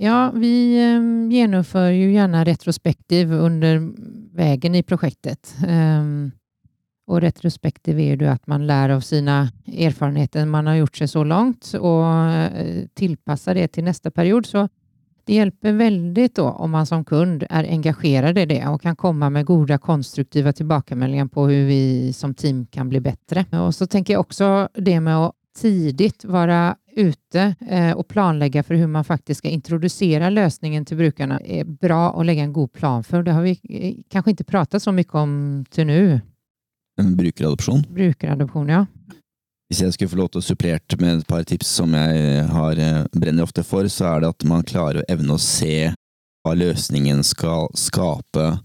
Ja, 0.00 0.30
vi 0.32 0.52
gjennomfører 1.28 1.92
jo 1.92 2.12
gjerne 2.14 2.44
retrospektiv 2.48 3.32
under 3.36 3.82
veien 4.36 4.78
i 4.78 4.84
prosjektet. 4.86 5.52
Ehm, 5.66 6.30
och 7.10 7.20
retrospektiv 7.20 8.00
är 8.00 8.16
ju 8.16 8.26
att 8.26 8.46
man 8.46 8.66
lär 8.66 8.88
av 8.88 9.00
sina 9.00 9.50
erfarenheter 9.66 10.46
man 10.46 10.66
har 10.66 10.74
gjort 10.74 10.96
sig 10.96 11.08
så 11.08 11.24
langt, 11.24 11.74
og 11.74 12.04
tilpasser 12.94 13.54
det 13.58 13.72
til 13.74 13.84
neste 13.84 14.10
period. 14.14 14.46
Så 14.46 14.68
det 15.26 15.34
hjelper 15.34 15.72
veldig 15.78 16.28
om 16.38 16.70
man 16.70 16.86
som 16.86 17.04
kund 17.04 17.42
er 17.50 17.66
engagerad 17.66 18.38
i 18.38 18.46
det 18.46 18.62
og 18.66 18.80
kan 18.82 18.96
komme 18.96 19.30
med 19.30 19.46
gode 19.46 19.78
konstruktive 19.78 20.52
tilbakemeldinger 20.52 21.26
på 21.26 21.48
hvordan 21.48 21.66
vi 21.66 22.12
som 22.14 22.34
team 22.34 22.66
kan 22.70 22.88
bli 22.88 23.00
bättre. 23.00 23.44
Och 23.66 23.74
så 23.74 23.86
tenker 23.86 24.14
jeg 24.14 24.20
også 24.20 24.68
det 24.74 25.00
med 25.00 25.16
å 25.16 25.32
tidigt 25.60 26.24
være 26.24 26.76
ute 26.96 27.54
og 27.96 28.06
planlegge 28.08 28.62
for 28.62 28.74
hvordan 28.74 28.96
man 29.02 29.04
faktisk 29.04 29.42
skal 29.42 29.52
introdusere 29.54 30.30
løsningen 30.30 30.86
til 30.86 30.98
brukerne, 30.98 31.40
er 31.42 31.64
bra 31.66 32.12
å 32.14 32.22
legge 32.22 32.46
en 32.46 32.52
god 32.52 32.72
plan 32.72 33.02
for. 33.02 33.22
Det 33.22 33.34
har 33.34 33.42
vi 33.42 33.56
kanskje 34.10 34.36
ikke 34.36 34.52
pratet 34.52 34.82
så 34.82 34.94
mye 34.94 35.10
om 35.18 35.64
til 35.70 35.86
nu. 35.90 36.20
En 37.00 37.14
brukeradopsjon? 37.16 37.86
Brukeradopsjon, 37.96 38.68
ja. 38.70 38.84
Hvis 39.70 39.84
jeg 39.84 39.94
skulle 39.94 40.10
få 40.10 40.18
lov 40.18 40.32
til 40.34 40.42
å 40.42 40.44
supplere 40.44 40.98
med 40.98 41.20
et 41.20 41.28
par 41.30 41.44
tips 41.46 41.68
som 41.78 41.92
jeg 41.94 42.44
har, 42.50 42.78
eh, 42.78 43.04
brenner 43.14 43.46
ofte 43.46 43.62
for, 43.64 43.86
så 43.86 44.16
er 44.16 44.20
det 44.20 44.30
at 44.34 44.44
man 44.44 44.66
klarer 44.66 45.00
å 45.00 45.08
evne 45.08 45.36
å 45.36 45.40
se 45.40 45.94
hva 46.44 46.54
løsningen 46.56 47.22
skal 47.24 47.68
skape 47.78 48.58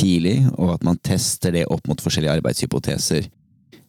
tidlig, 0.00 0.48
og 0.58 0.74
at 0.74 0.84
man 0.86 0.98
tester 0.98 1.52
det 1.52 1.66
opp 1.70 1.86
mot 1.86 2.00
forskjellige 2.00 2.40
arbeidshypoteser. 2.40 3.28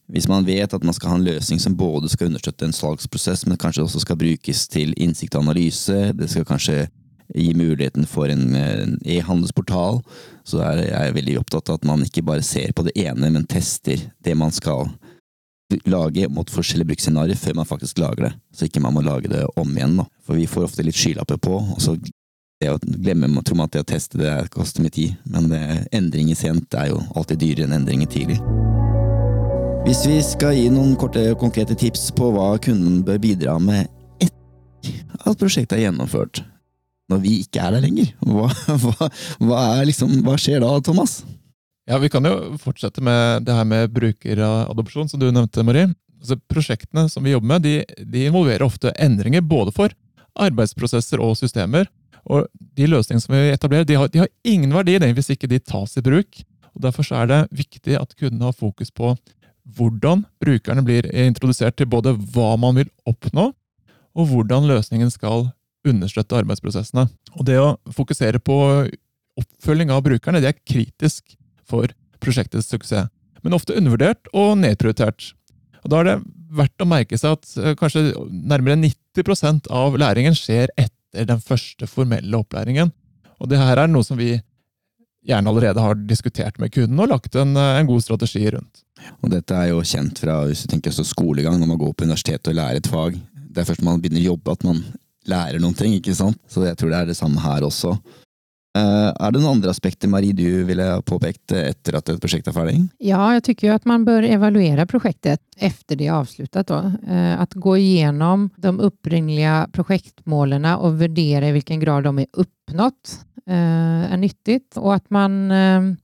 Hvis 0.10 0.28
man 0.28 0.46
vet 0.46 0.74
at 0.74 0.84
man 0.84 0.94
skal 0.94 1.10
ha 1.10 1.18
en 1.20 1.26
løsning 1.26 1.60
som 1.62 1.76
både 1.78 2.10
skal 2.10 2.32
understøtte 2.32 2.66
en 2.66 2.74
salgsprosess, 2.74 3.46
men 3.46 3.58
kanskje 3.62 3.84
også 3.86 4.02
skal 4.02 4.18
brukes 4.18 4.68
til 4.68 4.94
innsikt 4.98 5.36
og 5.36 5.46
analyse, 5.46 6.14
det 6.18 6.30
skal 6.30 6.48
kanskje 6.50 6.88
gi 7.36 7.54
muligheten 7.54 8.08
for 8.10 8.32
en 8.32 8.98
e-handelsportal, 9.06 10.02
så 10.48 10.64
er 10.66 10.84
jeg 10.88 11.16
veldig 11.20 11.38
opptatt 11.42 11.70
av 11.70 11.80
at 11.80 11.88
man 11.88 12.06
ikke 12.06 12.26
bare 12.26 12.46
ser 12.46 12.74
på 12.74 12.88
det 12.88 12.96
ene, 12.98 13.30
men 13.30 13.48
tester 13.50 14.10
det 14.26 14.36
man 14.38 14.54
skal 14.56 14.90
lage 15.86 16.26
mot 16.34 16.50
forskjellige 16.50 16.90
bruksscenarioer 16.90 17.38
før 17.38 17.60
man 17.60 17.70
faktisk 17.70 18.00
lager 18.02 18.30
det. 18.30 18.32
Så 18.54 18.66
ikke 18.66 18.82
man 18.82 18.96
må 18.96 19.04
lage 19.06 19.30
det 19.30 19.44
om 19.60 19.76
igjen, 19.76 20.00
da. 20.02 20.08
For 20.26 20.40
vi 20.40 20.48
får 20.50 20.66
ofte 20.70 20.86
litt 20.86 20.98
skylapper 20.98 21.38
på, 21.38 21.60
og 21.76 21.84
så 21.84 21.98
det 22.60 22.74
å 22.74 22.80
glemme 22.82 23.30
tror 23.46 23.56
man 23.56 23.70
at 23.70 23.78
det 23.78 23.86
å 23.86 23.92
teste 23.94 24.20
det 24.20 24.34
koster 24.52 24.84
mye 24.84 24.92
tid, 24.92 25.14
men 25.32 25.48
det, 25.52 25.62
endring 25.96 26.34
sent 26.36 26.74
er 26.76 26.90
jo 26.92 27.00
alltid 27.16 27.40
dyrere 27.40 27.70
enn 27.70 27.78
endringer 27.78 28.10
tidlig. 28.12 28.40
Hvis 29.86 30.02
vi 30.10 30.18
skal 30.26 30.58
gi 30.58 30.66
noen 30.74 30.98
korte, 31.00 31.24
konkrete 31.40 31.78
tips 31.80 32.10
på 32.18 32.34
hva 32.36 32.52
kunden 32.62 33.00
bør 33.08 33.22
bidra 33.24 33.56
med 33.64 33.88
etter 34.20 35.24
at 35.24 35.40
prosjektet 35.40 35.78
er 35.78 35.86
gjennomført, 35.86 36.44
når 37.10 37.22
vi 37.24 37.36
ikke 37.44 37.62
er 37.64 37.76
der 37.76 37.86
lenger, 37.86 38.12
hva, 38.22 38.50
hva, 38.84 39.10
hva, 39.42 39.62
liksom, 39.88 40.20
hva 40.26 40.38
skjer 40.40 40.64
da, 40.64 40.76
Thomas? 40.86 41.20
Ja, 41.90 41.98
Vi 41.98 42.10
kan 42.14 42.26
jo 42.26 42.58
fortsette 42.62 43.02
med 43.02 43.48
det 43.48 43.56
her 43.58 43.66
med 43.66 43.90
brukeradopsjon, 43.96 45.10
som 45.10 45.22
du 45.22 45.32
nevnte, 45.32 45.66
Marie. 45.66 45.90
Altså, 46.20 46.38
prosjektene 46.52 47.08
som 47.10 47.26
vi 47.26 47.34
jobber 47.34 47.56
med, 47.56 47.66
de, 47.66 48.04
de 48.06 48.28
involverer 48.28 48.66
ofte 48.66 48.94
endringer 49.00 49.42
både 49.42 49.74
for 49.74 49.96
arbeidsprosesser 50.40 51.22
og 51.24 51.38
systemer. 51.40 51.90
Og 52.30 52.46
De 52.78 52.86
løsningene 52.86 53.24
som 53.24 53.34
vi 53.34 53.50
etablerer, 53.50 53.88
de 53.88 53.98
har, 53.98 54.12
de 54.14 54.22
har 54.22 54.30
ingen 54.46 54.74
verdi 54.76 55.00
hvis 55.00 55.32
ikke 55.34 55.50
de 55.50 55.60
tas 55.60 55.98
i 55.98 56.06
bruk. 56.06 56.44
Og 56.76 56.84
Derfor 56.86 57.08
er 57.16 57.30
det 57.32 57.42
viktig 57.64 57.98
at 57.98 58.14
kundene 58.20 58.52
har 58.52 58.58
fokus 58.58 58.92
på 58.92 59.16
hvordan 59.78 60.26
brukerne 60.42 60.84
blir 60.86 61.06
introdusert 61.14 61.78
til 61.78 61.90
både 61.90 62.16
hva 62.34 62.56
man 62.58 62.78
vil 62.80 62.90
oppnå, 63.10 63.52
og 64.18 64.30
hvordan 64.30 64.66
løsningen 64.70 65.12
skal 65.14 65.50
understøtte 65.88 66.38
arbeidsprosessene. 66.40 67.08
Og 67.38 67.46
Det 67.48 67.60
å 67.60 67.78
fokusere 67.96 68.42
på 68.44 68.58
oppfølging 69.40 69.94
av 69.94 70.04
brukerne 70.04 70.42
det 70.44 70.52
er 70.52 70.62
kritisk 70.68 71.38
for 71.68 71.92
prosjektets 72.20 72.68
suksess, 72.72 73.08
men 73.44 73.56
ofte 73.56 73.78
undervurdert 73.78 74.28
og 74.36 74.58
nedprioritert. 74.60 75.34
Og 75.86 75.92
Da 75.94 76.02
er 76.02 76.10
det 76.10 76.18
verdt 76.50 76.84
å 76.84 76.90
merke 76.90 77.18
seg 77.18 77.38
at 77.38 77.52
eh, 77.62 77.76
kanskje 77.80 78.12
nærmere 78.30 78.76
90% 78.82 79.70
av 79.72 79.96
læringen 80.02 80.36
skjer 80.36 80.72
etter 80.76 81.28
den 81.30 81.40
første 81.42 81.88
formelle 81.88 82.42
opplæringen. 82.42 82.92
Og 83.40 83.50
det 83.50 83.62
her 83.62 83.80
er 83.80 83.88
noe 83.88 84.04
som 84.04 84.20
vi 84.20 84.34
gjerne 85.30 85.52
allerede 85.52 85.84
har 85.84 85.98
diskutert 86.10 86.60
med 86.60 86.72
kunden 86.74 87.00
og 87.00 87.12
lagt 87.12 87.36
en, 87.40 87.56
en 87.56 87.88
god 87.88 88.04
strategi 88.04 88.46
rundt. 88.50 88.84
Og 89.24 89.32
dette 89.32 89.56
er 89.56 89.72
jo 89.72 89.84
kjent 89.86 90.20
fra 90.20 90.42
hvis 90.48 90.66
du 90.66 90.72
tenker 90.74 90.92
skolegang, 90.92 91.60
når 91.60 91.70
man 91.72 91.80
går 91.80 91.94
på 91.94 92.08
universitetet 92.08 92.52
og 92.52 92.58
lærer 92.60 92.82
et 92.82 92.90
fag. 92.90 93.20
Det 93.50 93.62
er 93.62 93.70
først 93.70 93.84
når 93.84 93.92
man 93.92 94.04
begynner 94.04 94.24
å 94.24 94.32
jobbe 94.34 94.56
at 94.56 94.66
man 94.68 94.82
lærer 95.30 95.62
noen 95.62 95.78
ting, 95.78 95.94
ikke 95.98 96.16
sant? 96.18 96.40
Så 96.50 96.66
jeg 96.68 96.78
tror 96.80 96.94
det 96.94 97.04
er 97.04 97.12
det 97.12 97.20
samme 97.20 97.42
her 97.44 97.66
også. 97.68 97.96
Uh, 98.78 99.10
er 99.10 99.32
det 99.34 99.40
noen 99.42 99.58
andre 99.58 99.72
aspekter 99.74 100.10
Marie, 100.12 100.36
du 100.36 100.62
ville 100.68 100.86
påpekt 101.08 101.56
etter 101.58 101.96
at 101.98 102.12
et 102.12 102.20
prosjekt 102.22 102.52
er 102.52 102.54
ferdig? 102.54 102.76
Ja, 103.02 103.32
jeg 103.34 103.56
jo 103.66 103.74
at 103.74 103.88
man 103.90 104.06
bør 104.06 104.28
evaluere 104.28 104.86
prosjektet 104.90 105.42
etter 105.58 105.98
det 105.98 106.06
er 106.06 106.20
avsluttet. 106.20 106.70
Uh, 106.70 107.34
at 107.42 107.58
gå 107.58 107.80
igjennom 107.82 108.48
de 108.62 108.76
opprinnelige 108.86 109.56
prosjektmålene 109.74 110.76
og 110.78 111.00
vurdere 111.02 111.50
i 111.50 111.56
hvilken 111.58 111.82
grad 111.82 112.06
de 112.06 112.28
er 112.28 112.46
oppnådd, 112.46 113.16
uh, 113.50 114.06
er 114.12 114.22
nyttig. 114.22 114.62
Og 114.78 114.94
at 115.00 115.10
man 115.14 115.98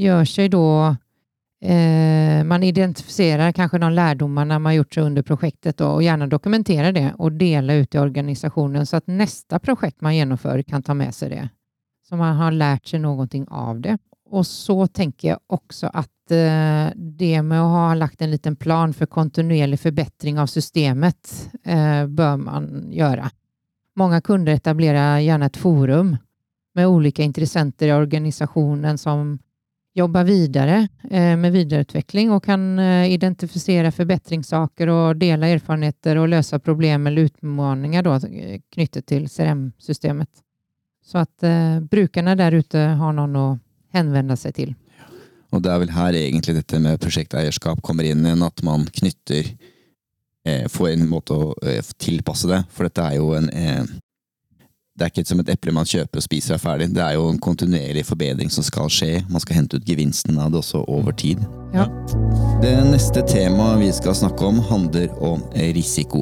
gjør 0.00 0.24
seg 0.24 0.54
da 0.54 0.94
Eh, 1.62 2.44
man 2.44 2.62
identifierar 2.62 3.52
kanske 3.52 3.78
de 3.78 3.92
lärdomarna 3.92 4.58
man 4.58 4.74
gjort 4.74 4.94
sig 4.94 5.02
under 5.02 5.22
projektet 5.22 5.76
då, 5.76 5.88
och 5.88 6.02
gärna 6.02 6.26
dokumenterar 6.26 6.92
det 6.92 7.14
och 7.18 7.32
dela 7.32 7.74
ut 7.74 7.94
i 7.94 7.98
organisationen 7.98 8.86
så 8.86 8.96
att 8.96 9.06
nästa 9.06 9.58
projekt 9.58 10.00
man 10.00 10.16
genomför 10.16 10.62
kan 10.62 10.82
ta 10.82 10.94
med 10.94 11.14
sig 11.14 11.30
det. 11.30 11.48
Så 12.08 12.16
man 12.16 12.36
har 12.36 12.52
lärt 12.52 12.86
sig 12.86 12.98
någonting 12.98 13.46
av 13.48 13.80
det. 13.80 13.98
Och 14.30 14.46
så 14.46 14.86
tänker 14.86 15.28
jag 15.28 15.38
också 15.46 15.86
att 15.86 16.30
eh, 16.30 16.86
det 16.96 17.42
med 17.42 17.60
att 17.60 17.70
ha 17.70 17.94
lagt 17.94 18.22
en 18.22 18.30
liten 18.30 18.56
plan 18.56 18.94
för 18.94 19.06
kontinuerlig 19.06 19.80
förbättring 19.80 20.38
av 20.38 20.46
systemet 20.46 21.50
eh, 21.64 22.06
bör 22.06 22.36
man 22.36 22.88
göra. 22.90 23.30
Många 23.96 24.20
kunder 24.20 24.52
etablerar 24.52 25.18
gärna 25.18 25.46
ett 25.46 25.56
forum 25.56 26.16
med 26.74 26.86
olika 26.86 27.22
intressenter 27.22 27.88
i 27.88 27.92
organisationen 27.92 28.98
som 28.98 29.38
jobba 29.92 30.22
vidare 30.22 30.88
eh, 31.10 31.36
med 31.36 31.52
vidareutveckling 31.52 32.30
och 32.30 32.44
kan 32.44 32.78
eh, 32.78 33.12
identifiera 33.12 33.92
förbättringssaker 33.92 34.88
och 34.88 35.16
dela 35.16 35.48
erfarenheter 35.48 36.16
och 36.16 36.28
lösa 36.28 36.58
problem 36.58 37.06
eller 37.06 37.22
utmaningar 37.22 38.02
då, 38.02 38.12
eh, 38.12 38.60
knyttet 38.72 39.06
till 39.06 39.28
CRM-systemet. 39.28 40.28
Så 41.04 41.18
att 41.18 41.42
eh, 41.42 41.80
brukarna 41.80 42.36
der 42.36 42.52
ute 42.52 42.78
har 42.78 43.12
noen 43.12 43.36
å 43.36 43.48
henvende 43.92 44.36
seg 44.36 44.54
til. 44.54 44.74
Og 45.50 45.62
Det 45.62 45.72
er 45.72 45.80
vel 45.82 45.90
her 45.90 46.14
egentlig 46.14 46.54
dette 46.54 46.78
med 46.78 47.00
prosjekteierskap 47.02 47.80
kommer 47.82 48.06
inn 48.06 48.22
igjen, 48.22 48.44
at 48.46 48.62
man 48.62 48.86
knytter 48.86 49.48
eh, 50.46 50.68
Får 50.70 50.92
en 50.92 51.08
måte 51.10 51.34
å 51.34 51.54
eh, 51.66 51.82
tilpasse 51.98 52.46
det. 52.46 52.62
For 52.70 52.86
dette 52.86 53.02
er 53.02 53.18
jo 53.18 53.32
en 53.34 53.50
det 55.00 55.06
er 55.06 55.12
ikke 55.14 55.24
som 55.30 55.40
et 55.40 55.48
eple 55.54 55.72
man 55.72 55.88
kjøper 55.88 56.20
og 56.20 56.24
spiser 56.26 56.58
er 56.58 56.60
ferdig. 56.60 56.90
Det 56.92 57.00
er 57.00 57.14
jo 57.16 57.30
en 57.30 57.40
kontinuerlig 57.40 58.02
forbedring 58.04 58.52
som 58.52 58.66
skal 58.66 58.90
skje. 58.92 59.22
Man 59.32 59.40
skal 59.40 59.56
hente 59.56 59.80
ut 59.80 59.88
gevinsten 59.88 60.36
av 60.36 60.52
det 60.52 60.60
også 60.60 60.82
over 60.92 61.16
tid. 61.16 61.40
Ja. 61.72 61.86
Det 62.60 62.74
neste 62.90 63.24
temaet 63.24 63.80
vi 63.80 63.88
skal 63.96 64.18
snakke 64.18 64.44
om, 64.44 64.60
handler 64.68 65.08
om 65.24 65.46
risiko. 65.72 66.20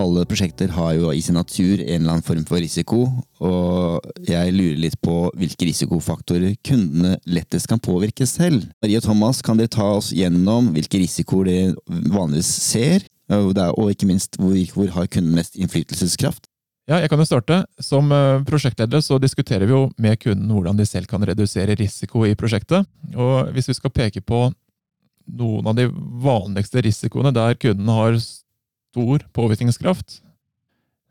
Alle 0.00 0.24
prosjekter 0.24 0.72
har 0.72 0.94
jo 0.96 1.10
i 1.12 1.20
sin 1.20 1.36
natur 1.36 1.82
en 1.82 1.98
eller 1.98 2.14
annen 2.14 2.24
form 2.24 2.46
for 2.48 2.62
risiko, 2.64 3.02
og 3.44 4.06
jeg 4.24 4.54
lurer 4.56 4.80
litt 4.86 4.96
på 5.04 5.16
hvilke 5.36 5.68
risikofaktorer 5.68 6.54
kundene 6.64 7.18
lettest 7.28 7.68
kan 7.68 7.82
påvirke 7.82 8.24
selv. 8.26 8.70
Marie 8.80 9.02
og 9.02 9.04
Thomas, 9.04 9.42
kan 9.44 9.60
dere 9.60 9.68
ta 9.68 9.90
oss 9.98 10.08
gjennom 10.16 10.72
hvilke 10.72 11.02
risikoer 11.02 11.50
dere 11.50 11.98
vanligvis 12.08 12.54
ser, 12.72 13.04
og 13.32 13.84
ikke 13.92 14.08
minst 14.08 14.40
hvor, 14.40 14.56
hvor 14.72 14.96
har 14.96 15.12
kunden 15.12 15.36
mest 15.36 15.60
innflytelseskraft? 15.60 16.48
Ja, 16.90 16.98
jeg 16.98 17.12
kan 17.12 17.20
jo 17.22 17.26
starte. 17.28 17.60
Som 17.82 18.10
prosjektleder 18.48 19.02
så 19.04 19.18
diskuterer 19.22 19.68
vi 19.68 19.74
jo 19.74 19.84
med 20.02 20.18
kunden 20.22 20.50
hvordan 20.50 20.78
de 20.78 20.86
selv 20.88 21.06
kan 21.10 21.22
redusere 21.22 21.76
risiko 21.78 22.24
i 22.26 22.34
prosjektet. 22.38 22.88
Og 23.14 23.52
hvis 23.54 23.70
vi 23.70 23.76
skal 23.78 23.94
peke 23.94 24.22
på 24.24 24.48
noen 25.38 25.70
av 25.70 25.78
de 25.78 25.86
vanligste 26.24 26.82
risikoene 26.82 27.30
der 27.34 27.54
kunden 27.60 27.88
har 27.92 28.18
stor 28.18 29.22
påvirkningskraft, 29.32 30.18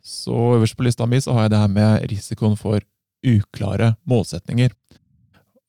så 0.02 0.58
øverst 0.58 0.76
på 0.78 0.84
lista 0.84 1.06
mi 1.08 1.22
så 1.22 1.38
har 1.38 1.48
jeg 1.48 1.54
det 1.54 1.62
her 1.62 1.72
med 1.72 2.06
risikoen 2.12 2.58
for 2.60 2.84
uklare 3.22 3.94
målsetninger. 4.10 4.74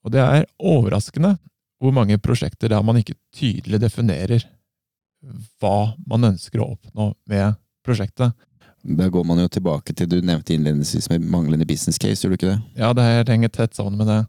Og 0.03 0.15
det 0.15 0.23
er 0.25 0.49
overraskende 0.59 1.37
hvor 1.83 1.95
mange 1.95 2.19
prosjekter 2.23 2.71
der 2.73 2.83
man 2.83 2.99
ikke 2.99 3.19
tydelig 3.35 3.81
definerer 3.83 4.47
hva 5.63 5.93
man 6.11 6.33
ønsker 6.33 6.63
å 6.63 6.73
oppnå 6.75 7.13
med 7.31 7.59
prosjektet. 7.87 8.35
Da 8.83 9.09
går 9.09 9.25
man 9.25 9.39
jo 9.39 9.49
tilbake 9.53 9.95
til 9.95 10.09
du 10.11 10.19
nevnte 10.25 10.55
innledningsvis 10.57 11.09
med 11.13 11.23
manglende 11.31 11.67
business 11.69 12.01
case, 12.03 12.25
gjør 12.25 12.33
du 12.33 12.39
ikke 12.41 12.51
det? 12.51 12.61
Ja, 12.81 12.91
det 12.97 13.29
henger 13.31 13.53
tett 13.55 13.79
sammen 13.79 14.01
med 14.01 14.11
det. 14.11 14.21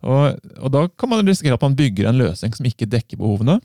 Og, 0.00 0.38
og, 0.58 0.70
da 0.72 0.86
kan 0.98 1.12
man 1.12 1.26
risikere 1.28 1.58
at 1.58 1.64
man 1.64 1.76
bygger 1.76 2.08
en 2.08 2.18
løsning 2.18 2.54
som 2.56 2.66
ikke 2.66 2.88
dekker 2.90 3.20
behovene. 3.20 3.58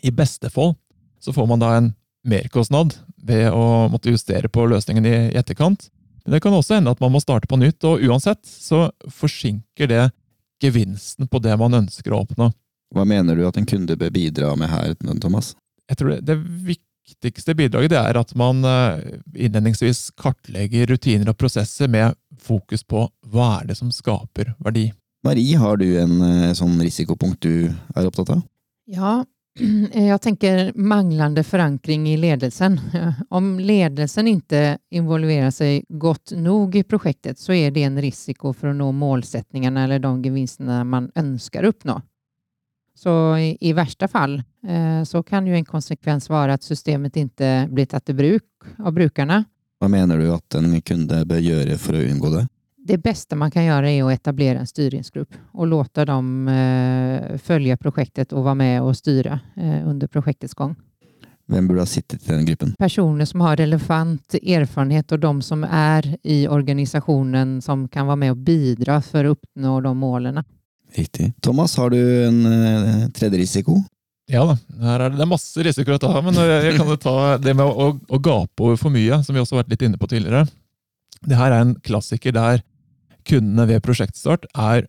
I 0.00 0.12
beste 0.14 0.48
fall 0.52 0.76
så 1.20 1.34
får 1.36 1.48
man 1.50 1.60
da 1.60 1.74
en 1.76 1.90
merkostnad 2.24 2.94
ved 3.20 3.50
å 3.52 3.88
måtte 3.92 4.12
justere 4.12 4.48
på 4.48 4.64
løsningen 4.70 5.08
i 5.08 5.16
etterkant. 5.36 5.90
Men 6.24 6.36
det 6.36 6.42
kan 6.44 6.54
også 6.56 6.78
hende 6.78 6.92
at 6.92 7.00
man 7.02 7.12
må 7.12 7.20
starte 7.20 7.48
på 7.50 7.58
nytt, 7.60 7.84
og 7.88 8.02
uansett 8.04 8.40
så 8.46 8.86
forsinker 9.12 9.90
det 9.90 10.06
gevinsten 10.60 11.28
på 11.28 11.40
det 11.42 11.56
man 11.60 11.82
ønsker 11.82 12.12
å 12.12 12.22
oppnå. 12.24 12.50
Hva 12.94 13.06
mener 13.08 13.36
du 13.36 13.44
at 13.48 13.58
en 13.60 13.68
kunde 13.68 13.96
bør 13.96 14.12
bidra 14.12 14.54
med 14.58 14.70
her, 14.72 14.94
Thomas? 15.20 15.54
Jeg 15.90 16.00
tror 16.00 16.14
det, 16.14 16.20
det 16.28 16.36
er 16.36 16.80
viktigste 17.10 17.54
bidraget 17.54 17.92
er 17.98 18.18
at 18.20 18.34
man 18.38 18.64
eh, 18.64 19.18
innledningsvis 19.34 20.10
kartlegger 20.20 20.86
rutiner 20.90 21.32
og 21.32 21.38
prosesser 21.38 21.90
med 21.90 22.16
fokus 22.40 22.84
på 22.84 23.08
hva 23.30 23.60
er 23.60 23.70
det 23.70 23.78
som 23.80 23.90
skaper 23.92 24.54
verdi. 24.58 24.90
Marie, 25.24 25.58
har 25.58 25.76
du 25.76 25.88
en 26.00 26.20
eh, 26.24 26.54
sånn 26.56 26.78
risikopunkt 26.80 27.42
du 27.44 27.68
er 27.68 28.08
opptatt 28.08 28.32
av? 28.36 28.42
Ja, 28.90 29.20
jeg 30.08 30.20
tenker 30.22 30.70
manglende 30.74 31.44
forankring 31.44 32.06
i 32.08 32.16
ledelsen. 32.20 32.78
Om 33.36 33.58
ledelsen 33.60 34.30
ikke 34.30 34.78
involverer 34.94 35.52
seg 35.54 35.84
godt 35.88 36.36
nok 36.38 36.78
i 36.80 36.84
prosjektet, 36.86 37.40
så 37.40 37.56
er 37.56 37.74
det 37.74 37.84
en 37.88 38.00
risiko 38.00 38.54
for 38.54 38.70
å 38.70 38.76
nå 38.76 38.92
målsettingene 38.96 39.84
eller 39.84 40.02
de 40.02 40.14
gevinstene 40.24 40.84
man 40.88 41.10
ønsker 41.18 41.66
å 41.66 41.74
oppnå. 41.74 42.00
Så 43.00 43.12
i, 43.40 43.56
i 43.60 43.72
värsta 43.72 44.08
fall 44.08 44.42
eh, 44.68 45.02
så 45.08 45.22
kan 45.22 45.46
ju 45.46 45.54
en 45.56 45.64
konsekvens 45.64 46.28
være 46.30 46.58
at 46.58 46.66
systemet 46.66 47.16
ikke 47.16 47.52
blir 47.72 47.88
tatt 47.88 48.12
i 48.12 48.16
bruk 48.16 48.72
av 48.78 48.92
brukerne. 48.92 49.44
Hva 49.80 49.88
mener 49.88 50.20
du 50.20 50.26
at 50.34 50.58
en 50.58 50.74
kunde 50.84 51.22
bør 51.24 51.40
gjøre 51.40 51.78
for 51.80 51.96
å 51.96 52.04
unngå 52.04 52.32
det? 52.34 52.46
det 52.90 52.98
bästa 52.98 53.36
man 53.36 53.50
kan 53.50 53.64
göra 53.64 53.90
är 53.90 54.04
att 54.04 54.12
etablera 54.12 54.58
en 54.58 54.66
styrningsgrupp 54.66 55.34
och 55.52 55.66
låta 55.66 56.04
dem 56.04 56.48
eh, 56.48 57.38
följa 57.38 57.76
projektet 57.76 58.32
och 58.32 58.44
vara 58.44 58.54
med 58.54 58.82
och 58.82 58.96
styra 58.96 59.40
eh, 59.56 59.88
under 59.88 60.06
projektets 60.06 60.54
gång. 60.54 60.76
Hvem 61.46 61.68
burde 61.68 61.80
ha 61.80 61.86
sittet 61.86 62.28
i 62.28 62.32
den 62.32 62.46
gruppen? 62.46 62.74
Personer 62.78 63.24
som 63.24 63.40
har 63.40 63.56
relevant 63.56 64.34
erfarenhet 64.34 65.12
og 65.12 65.20
de 65.20 65.42
som 65.42 65.64
er 65.64 66.06
i 66.22 66.48
organisationen 66.48 67.62
som 67.62 67.88
kan 67.88 68.06
være 68.06 68.16
med 68.16 68.34
og 68.36 68.44
bidra 68.46 69.00
for 69.02 69.26
å 69.26 69.34
oppnå 69.34 69.80
de 69.80 69.94
målen. 69.94 70.42
Riktig. 70.96 71.30
Thomas, 71.44 71.76
har 71.78 71.92
du 71.92 72.00
en 72.00 72.40
uh, 72.46 73.08
tredje 73.14 73.38
risiko? 73.38 73.78
Ja 74.30 74.44
da, 74.46 74.54
her 74.84 75.02
er 75.02 75.10
det, 75.10 75.18
det 75.18 75.24
er 75.24 75.30
masse 75.30 75.64
risikoer 75.66 75.98
å 75.98 76.02
ta, 76.02 76.12
men 76.22 76.36
jeg, 76.38 76.62
jeg 76.68 76.78
kan 76.78 76.90
jo 76.90 76.96
ta 77.02 77.14
det 77.42 77.54
med 77.58 77.66
å, 77.66 77.88
å, 77.88 77.94
å 77.98 78.20
gape 78.22 78.62
over 78.62 78.78
for 78.78 78.94
mye, 78.94 79.18
som 79.26 79.34
vi 79.34 79.42
også 79.42 79.56
har 79.56 79.64
vært 79.64 79.72
litt 79.74 79.86
inne 79.88 79.98
på 79.98 80.08
tidligere. 80.10 80.44
Det 81.26 81.38
her 81.38 81.50
er 81.50 81.64
en 81.64 81.74
klassiker 81.82 82.34
der 82.36 82.62
kundene 83.26 83.66
ved 83.68 83.82
prosjektstart 83.84 84.46
er 84.54 84.86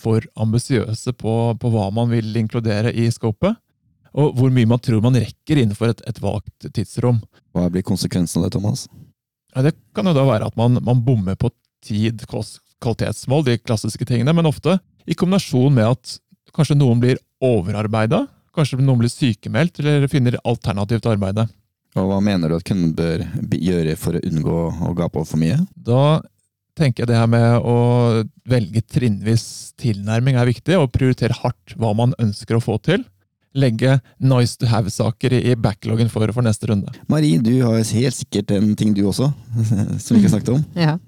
for 0.00 0.24
ambisiøse 0.40 1.14
på, 1.20 1.34
på 1.60 1.72
hva 1.72 1.86
man 1.94 2.10
vil 2.10 2.34
inkludere 2.40 2.92
i 2.92 3.06
scopet, 3.14 3.58
og 4.10 4.34
hvor 4.38 4.50
mye 4.50 4.66
man 4.66 4.82
tror 4.82 5.02
man 5.04 5.18
rekker 5.22 5.60
innenfor 5.62 5.92
et, 5.92 6.02
et 6.10 6.18
vagt 6.22 6.66
tidsrom. 6.74 7.20
Hva 7.54 7.68
blir 7.70 7.86
konsekvensen 7.86 8.40
av 8.40 8.48
det, 8.48 8.56
Thomas? 8.56 8.88
Ja, 9.54 9.62
det 9.66 9.76
kan 9.94 10.08
jo 10.08 10.16
da 10.16 10.26
være 10.26 10.50
at 10.50 10.58
man, 10.58 10.80
man 10.82 11.02
bommer 11.06 11.38
på 11.38 11.52
tid, 11.86 12.24
kost, 12.30 12.58
kvalitetsmål, 12.82 13.44
de 13.46 13.60
klassiske 13.60 14.06
tingene, 14.08 14.34
men 14.34 14.48
ofte 14.50 14.80
i 15.06 15.16
kombinasjon 15.16 15.74
med 15.76 15.86
at 15.94 16.18
kanskje 16.56 16.78
noen 16.78 17.00
blir 17.02 17.20
overarbeida, 17.44 18.24
kanskje 18.56 18.80
noen 18.82 19.00
blir 19.02 19.12
sykemeldt 19.12 19.80
eller 19.82 20.10
finner 20.10 20.38
alternativt 20.44 21.08
arbeide. 21.10 21.46
Og 21.98 22.06
hva 22.06 22.20
mener 22.22 22.50
du 22.50 22.56
at 22.58 22.66
kunden 22.66 22.92
bør 22.94 23.24
gjøre 23.56 23.96
for 23.98 24.16
å 24.16 24.22
unngå 24.26 24.58
å 24.90 24.92
gape 24.98 25.18
over 25.18 25.30
for 25.32 25.42
mye? 25.42 25.58
Da 25.74 26.20
tenker 26.78 27.02
jeg 27.02 27.10
det 27.10 27.18
her 27.18 27.30
med 27.30 27.66
å 27.66 27.78
velge 28.48 28.82
trinnvis 28.86 29.72
tilnærming 29.80 30.38
er 30.38 30.48
viktig, 30.48 30.76
og 30.78 30.92
prioritere 30.94 31.36
hardt 31.42 31.74
hva 31.80 31.92
man 31.96 32.14
ønsker 32.22 32.56
å 32.56 32.62
få 32.62 32.78
til. 32.86 33.02
Legge 33.58 33.96
nice 34.22 34.54
to 34.60 34.68
have-saker 34.70 35.34
i 35.34 35.40
i 35.50 35.56
backloggen 35.58 36.10
for, 36.12 36.30
for 36.30 36.46
neste 36.46 36.70
runde. 36.70 36.92
Marie, 37.10 37.40
du 37.42 37.56
har 37.64 37.80
helt 37.82 38.14
sikkert 38.16 38.54
en 38.54 38.76
ting 38.78 38.94
du 38.94 39.02
også, 39.10 39.32
som 40.04 40.14
vi 40.14 40.20
ikke 40.20 40.28
har 40.28 40.36
snakket 40.36 40.52
om. 40.54 40.66
Ja. 40.78 40.98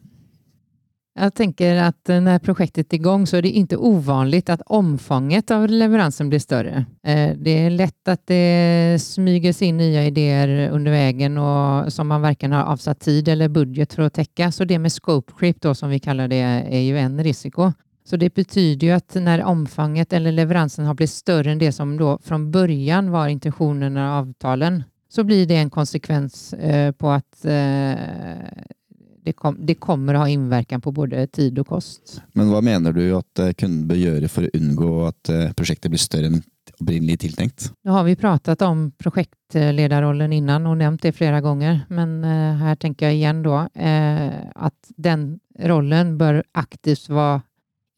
Jag 1.14 1.34
tänker 1.34 1.76
att 1.76 2.08
når 2.08 2.20
när 2.20 2.38
projektet 2.38 2.92
är 2.92 2.96
igång 2.96 3.26
så 3.26 3.36
är 3.36 3.42
det 3.42 3.48
inte 3.50 3.76
ovanligt 3.76 4.50
att 4.50 4.60
omfånget 4.66 5.50
av 5.50 5.68
leveransen 5.68 6.28
blir 6.28 6.38
större. 6.38 6.86
Eh, 7.06 7.36
Det 7.36 7.50
är 7.50 7.70
lätt 7.70 8.08
att 8.08 8.26
det 8.26 8.98
smyger 9.02 9.52
sig 9.52 9.68
in 9.68 9.76
nya 9.76 10.04
idéer 10.06 10.70
under 10.70 10.90
vägen 10.90 11.38
och 11.38 11.92
som 11.92 12.08
man 12.08 12.22
varken 12.22 12.52
har 12.52 12.62
avsatt 12.62 13.00
tid 13.00 13.28
eller 13.28 13.48
budget 13.48 13.92
för 13.92 14.02
att 14.02 14.14
täcka. 14.14 14.52
Så 14.52 14.64
det 14.64 14.78
med 14.78 14.92
scope 14.92 15.32
creep 15.38 15.60
då 15.60 15.74
som 15.74 15.90
vi 15.90 15.98
kallar 15.98 16.28
det 16.28 16.36
är 16.70 16.80
ju 16.80 16.98
en 16.98 17.24
risiko. 17.24 17.72
Så 18.04 18.16
det 18.16 18.34
betyder 18.34 18.86
ju 18.86 18.92
att 18.92 19.14
när 19.14 19.42
omfånget 19.44 20.12
eller 20.12 20.32
leveransen 20.32 20.84
har 20.84 20.94
blivit 20.94 21.10
större 21.10 21.52
än 21.52 21.58
det 21.58 21.72
som 21.72 21.96
då 21.96 22.18
från 22.22 22.50
början 22.50 23.10
var 23.10 23.28
intentionerna 23.28 24.12
och 24.12 24.28
avtalen 24.28 24.84
så 25.08 25.24
blir 25.24 25.46
det 25.46 25.56
en 25.56 25.70
konsekvens 25.70 26.52
eh, 26.52 26.92
på 26.92 27.12
eh, 27.44 27.96
det, 29.24 29.34
kom, 29.38 29.56
det 29.58 29.78
kommer 29.82 30.16
å 30.16 30.24
ha 30.24 30.30
innvirkning 30.30 30.80
på 30.82 30.92
både 30.94 31.26
tid 31.26 31.58
og 31.62 31.68
kost. 31.74 32.18
Men 32.38 32.50
hva 32.52 32.62
mener 32.64 32.94
du 32.96 33.04
at 33.16 33.42
eh, 33.42 33.52
kunden 33.58 33.86
bør 33.90 34.00
gjøre 34.00 34.30
for 34.32 34.48
å 34.48 34.54
unngå 34.58 34.90
at 35.08 35.32
eh, 35.32 35.52
prosjektet 35.58 35.92
blir 35.92 36.02
større 36.02 36.32
enn 36.32 36.42
opprinnelig 36.78 37.20
tiltenkt? 37.26 37.70
Nå 37.86 37.94
har 37.94 38.06
vi 38.06 38.16
pratet 38.18 38.62
om 38.66 38.88
projektledarrollen 38.98 40.34
innan 40.34 40.66
og 40.70 40.80
nevnt 40.80 41.06
det 41.06 41.14
flere 41.14 41.42
ganger, 41.44 41.84
men 41.94 42.20
her 42.24 42.76
tenker 42.80 43.10
jeg 43.10 43.20
igjen 43.20 43.42
da 43.46 43.62
då 43.62 43.82
eh, 43.82 44.70
den 44.96 45.26
rollen 45.68 46.16
bør 46.18 46.42
aktivt 46.58 47.10
være 47.10 47.42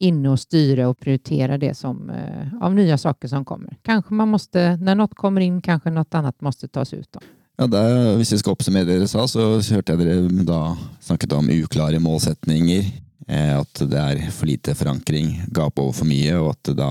inne 0.03 0.33
og 0.33 0.39
styre 0.39 0.89
og 0.89 0.97
prioritere 0.99 1.57
det 1.61 1.73
som 1.77 2.09
eh, 2.11 2.51
av 2.61 2.75
nye 2.75 2.97
saker 2.97 3.31
som 3.31 3.45
kommer. 3.47 3.77
Kanskje 3.85 4.17
man 4.19 4.33
måste, 4.33 4.65
når 4.81 4.99
noe 4.99 5.17
kommer 5.17 5.45
inn, 5.45 5.61
kanskje 5.63 5.93
noe 5.95 6.19
annet 6.19 6.35
måtte 6.43 6.67
tas 6.67 6.93
ut. 6.93 7.07
Då. 7.11 7.23
Ja, 7.55 7.67
der, 7.71 8.15
Hvis 8.19 8.33
vi 8.33 8.41
skal 8.41 8.55
oppsummere 8.55 8.87
det 8.87 8.99
dere 8.99 9.07
sa, 9.07 9.23
så 9.31 9.55
hørte 9.59 9.95
jeg 9.95 10.01
dere 10.01 10.45
da 10.47 10.61
snakket 11.03 11.35
om 11.37 11.51
uklare 11.55 12.01
målsetninger. 12.03 12.89
Eh, 13.27 13.53
at 13.57 13.85
det 13.89 14.01
er 14.01 14.25
for 14.29 14.49
lite 14.49 14.75
forankring, 14.77 15.37
gap 15.55 15.79
over 15.79 15.95
for 15.95 16.09
mye, 16.09 16.35
og 16.41 16.51
at 16.53 16.75
da 16.77 16.89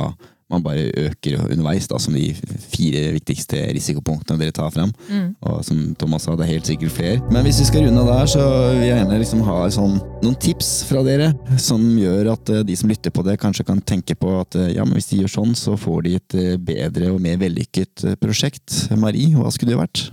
man 0.50 0.62
bare 0.62 0.90
øker 1.00 1.38
underveis, 1.40 1.86
da, 1.88 1.98
som 1.98 2.14
de 2.14 2.34
fire 2.70 3.00
viktigste 3.14 3.58
risikopunktene 3.74 4.38
dere 4.38 4.54
tar 4.54 4.72
frem. 4.74 4.92
Og 5.40 5.62
som 5.66 5.78
Thomas 5.98 6.26
sa, 6.26 6.34
det 6.36 6.44
er 6.46 6.52
helt 6.52 6.68
sikkert 6.68 6.94
flere. 6.94 7.20
Men 7.32 7.46
hvis 7.46 7.62
vi 7.62 7.68
skal 7.68 7.86
runde 7.86 8.02
av 8.04 8.10
der, 8.12 8.32
så 8.34 8.42
vil 8.74 8.84
jeg 8.84 8.90
gjerne 8.92 9.20
liksom 9.22 9.44
ha 9.48 9.60
sånn, 9.72 9.96
noen 10.24 10.40
tips 10.44 10.72
fra 10.88 11.04
dere 11.06 11.30
som 11.60 11.84
gjør 12.00 12.34
at 12.34 12.54
eh, 12.56 12.64
de 12.66 12.76
som 12.80 12.92
lytter 12.92 13.12
på 13.14 13.24
det, 13.26 13.38
kanskje 13.42 13.68
kan 13.68 13.84
tenke 13.84 14.16
på 14.16 14.32
at 14.40 14.56
eh, 14.60 14.74
ja, 14.78 14.84
men 14.88 14.96
hvis 14.96 15.12
de 15.12 15.22
gjør 15.22 15.36
sånn, 15.38 15.56
så 15.58 15.76
får 15.80 16.04
de 16.08 16.18
et 16.20 16.40
bedre 16.64 17.12
og 17.12 17.20
mer 17.24 17.40
vellykket 17.44 18.08
prosjekt. 18.22 18.86
Marie, 18.96 19.32
hva 19.36 19.52
skulle 19.52 19.74
det 19.74 19.82
vært? 19.84 20.06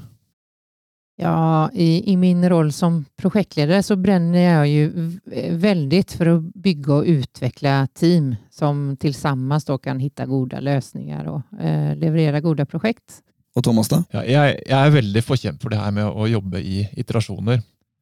Ja, 1.22 1.72
i, 1.74 2.12
I 2.12 2.18
min 2.18 2.50
roll 2.50 2.72
som 2.74 3.06
projektledare 3.18 3.84
så 3.84 3.96
bränner 3.96 4.40
jag 4.40 4.68
ju 4.68 4.90
veldig 5.26 5.52
väldigt 5.52 6.12
för 6.12 6.26
att 6.26 6.42
bygga 6.42 6.94
och 6.94 7.04
utveckla 7.04 7.88
team 7.94 8.36
som 8.50 8.98
tillsammans 9.00 9.66
då 9.66 9.78
kan 9.78 10.00
hitta 10.00 10.26
goda 10.26 10.60
lösningar 10.60 11.26
och 11.26 11.60
eh, 11.60 11.96
leverera 11.96 12.40
goda 12.42 12.66
projekt. 12.66 13.22
Og 13.56 13.64
Thomas, 13.64 13.90
da? 13.92 14.00
Ja, 14.16 14.22
jeg, 14.24 14.62
jeg 14.64 14.78
er 14.88 14.94
veldig 14.96 15.22
forkjempet 15.28 15.66
for 15.66 15.74
det 15.74 15.80
her 15.82 15.92
med 15.92 16.08
å 16.08 16.28
jobbe 16.32 16.62
i 16.64 16.86
iterasjoner. 16.98 17.60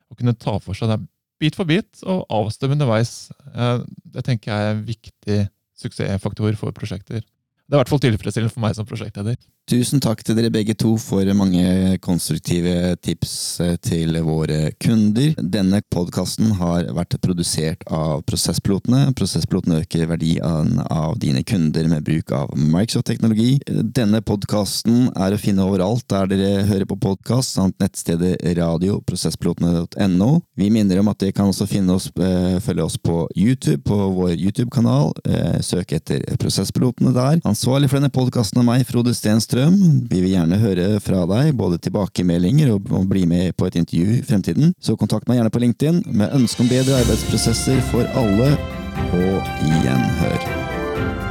Å 0.10 0.18
kunne 0.18 0.36
ta 0.38 0.60
for 0.62 0.78
seg 0.78 0.92
det 0.92 1.00
bit 1.42 1.58
for 1.58 1.66
bit 1.66 2.04
og 2.06 2.22
avstemme 2.30 2.78
underveis. 2.78 3.32
Eh, 3.56 3.82
Det 4.14 4.24
tenker 4.28 4.52
jeg 4.52 4.68
er 4.68 4.76
en 4.76 4.86
viktig 4.86 5.40
suksessfaktor 5.80 6.56
for 6.60 6.72
prosjekter. 6.72 7.20
Det 7.24 7.76
er 7.76 7.78
i 7.78 7.82
hvert 7.82 7.92
fall 7.92 8.02
tilfredsstillende 8.04 8.54
for 8.54 8.64
meg 8.64 8.78
som 8.78 8.88
prosjektleder. 8.90 9.36
Tusen 9.70 10.02
takk 10.02 10.24
til 10.26 10.34
dere 10.34 10.50
begge 10.50 10.74
to 10.74 10.96
for 10.98 11.30
mange 11.38 11.62
konstruktive 12.02 12.96
tips 13.06 13.34
eh, 13.62 13.76
til 13.78 14.16
våre 14.26 14.72
kunder. 14.82 15.36
Denne 15.38 15.84
podkasten 15.94 16.56
har 16.58 16.88
vært 16.98 17.14
produsert 17.22 17.84
av 17.86 18.24
Prosesspilotene. 18.26 19.12
Prosesspilotene 19.14 19.84
øker 19.84 20.10
verdien 20.10 20.80
av 20.90 21.20
dine 21.22 21.44
kunder 21.46 21.86
med 21.92 22.08
bruk 22.08 22.34
av 22.34 22.56
Microsoft-teknologi. 22.58 23.60
Denne 23.70 24.24
podkasten 24.26 25.12
er 25.14 25.36
å 25.36 25.42
finne 25.44 25.68
overalt 25.70 26.08
der 26.10 26.32
dere 26.34 26.66
hører 26.66 26.90
på 26.90 26.98
podkast, 27.06 27.54
samt 27.60 27.78
nettstedet 27.78 28.40
radioprosesspilotene.no. 28.58 30.32
Vi 30.58 30.72
minner 30.74 31.04
om 31.04 31.14
at 31.14 31.22
dere 31.22 31.38
kan 31.38 31.54
også 31.54 31.70
oss, 31.94 32.10
eh, 32.18 32.58
følge 32.66 32.88
oss 32.88 32.98
på 32.98 33.28
YouTube, 33.38 33.84
på 33.86 34.02
vår 34.18 34.34
YouTube-kanal. 34.34 35.14
Eh, 35.30 35.62
Søk 35.62 35.94
etter 35.94 36.26
Prosesspilotene 36.42 37.14
der. 37.14 37.46
Ansvarlig 37.46 37.94
for 37.94 38.02
denne 38.02 38.10
podkasten 38.10 38.64
er 38.64 38.70
meg, 38.74 38.90
Frode 38.90 39.14
Stenstrøm. 39.14 39.59
Vi 40.10 40.22
vil 40.22 40.34
gjerne 40.34 40.60
høre 40.62 40.88
fra 41.04 41.26
deg, 41.30 41.54
både 41.60 41.80
tilbakemeldinger 41.84 42.74
og, 42.76 42.90
og 42.96 43.08
bli 43.12 43.26
med 43.30 43.56
på 43.60 43.70
et 43.70 43.80
intervju 43.80 44.20
i 44.20 44.24
fremtiden. 44.26 44.74
Så 44.80 44.98
kontakt 45.00 45.30
meg 45.30 45.40
gjerne 45.40 45.54
på 45.54 45.64
LinkedIn 45.64 46.04
med 46.10 46.36
ønske 46.40 46.66
om 46.66 46.72
bedre 46.72 47.02
arbeidsprosesser 47.04 47.82
for 47.92 48.08
alle, 48.20 48.54
og 49.16 49.54
gjenhør. 49.84 51.29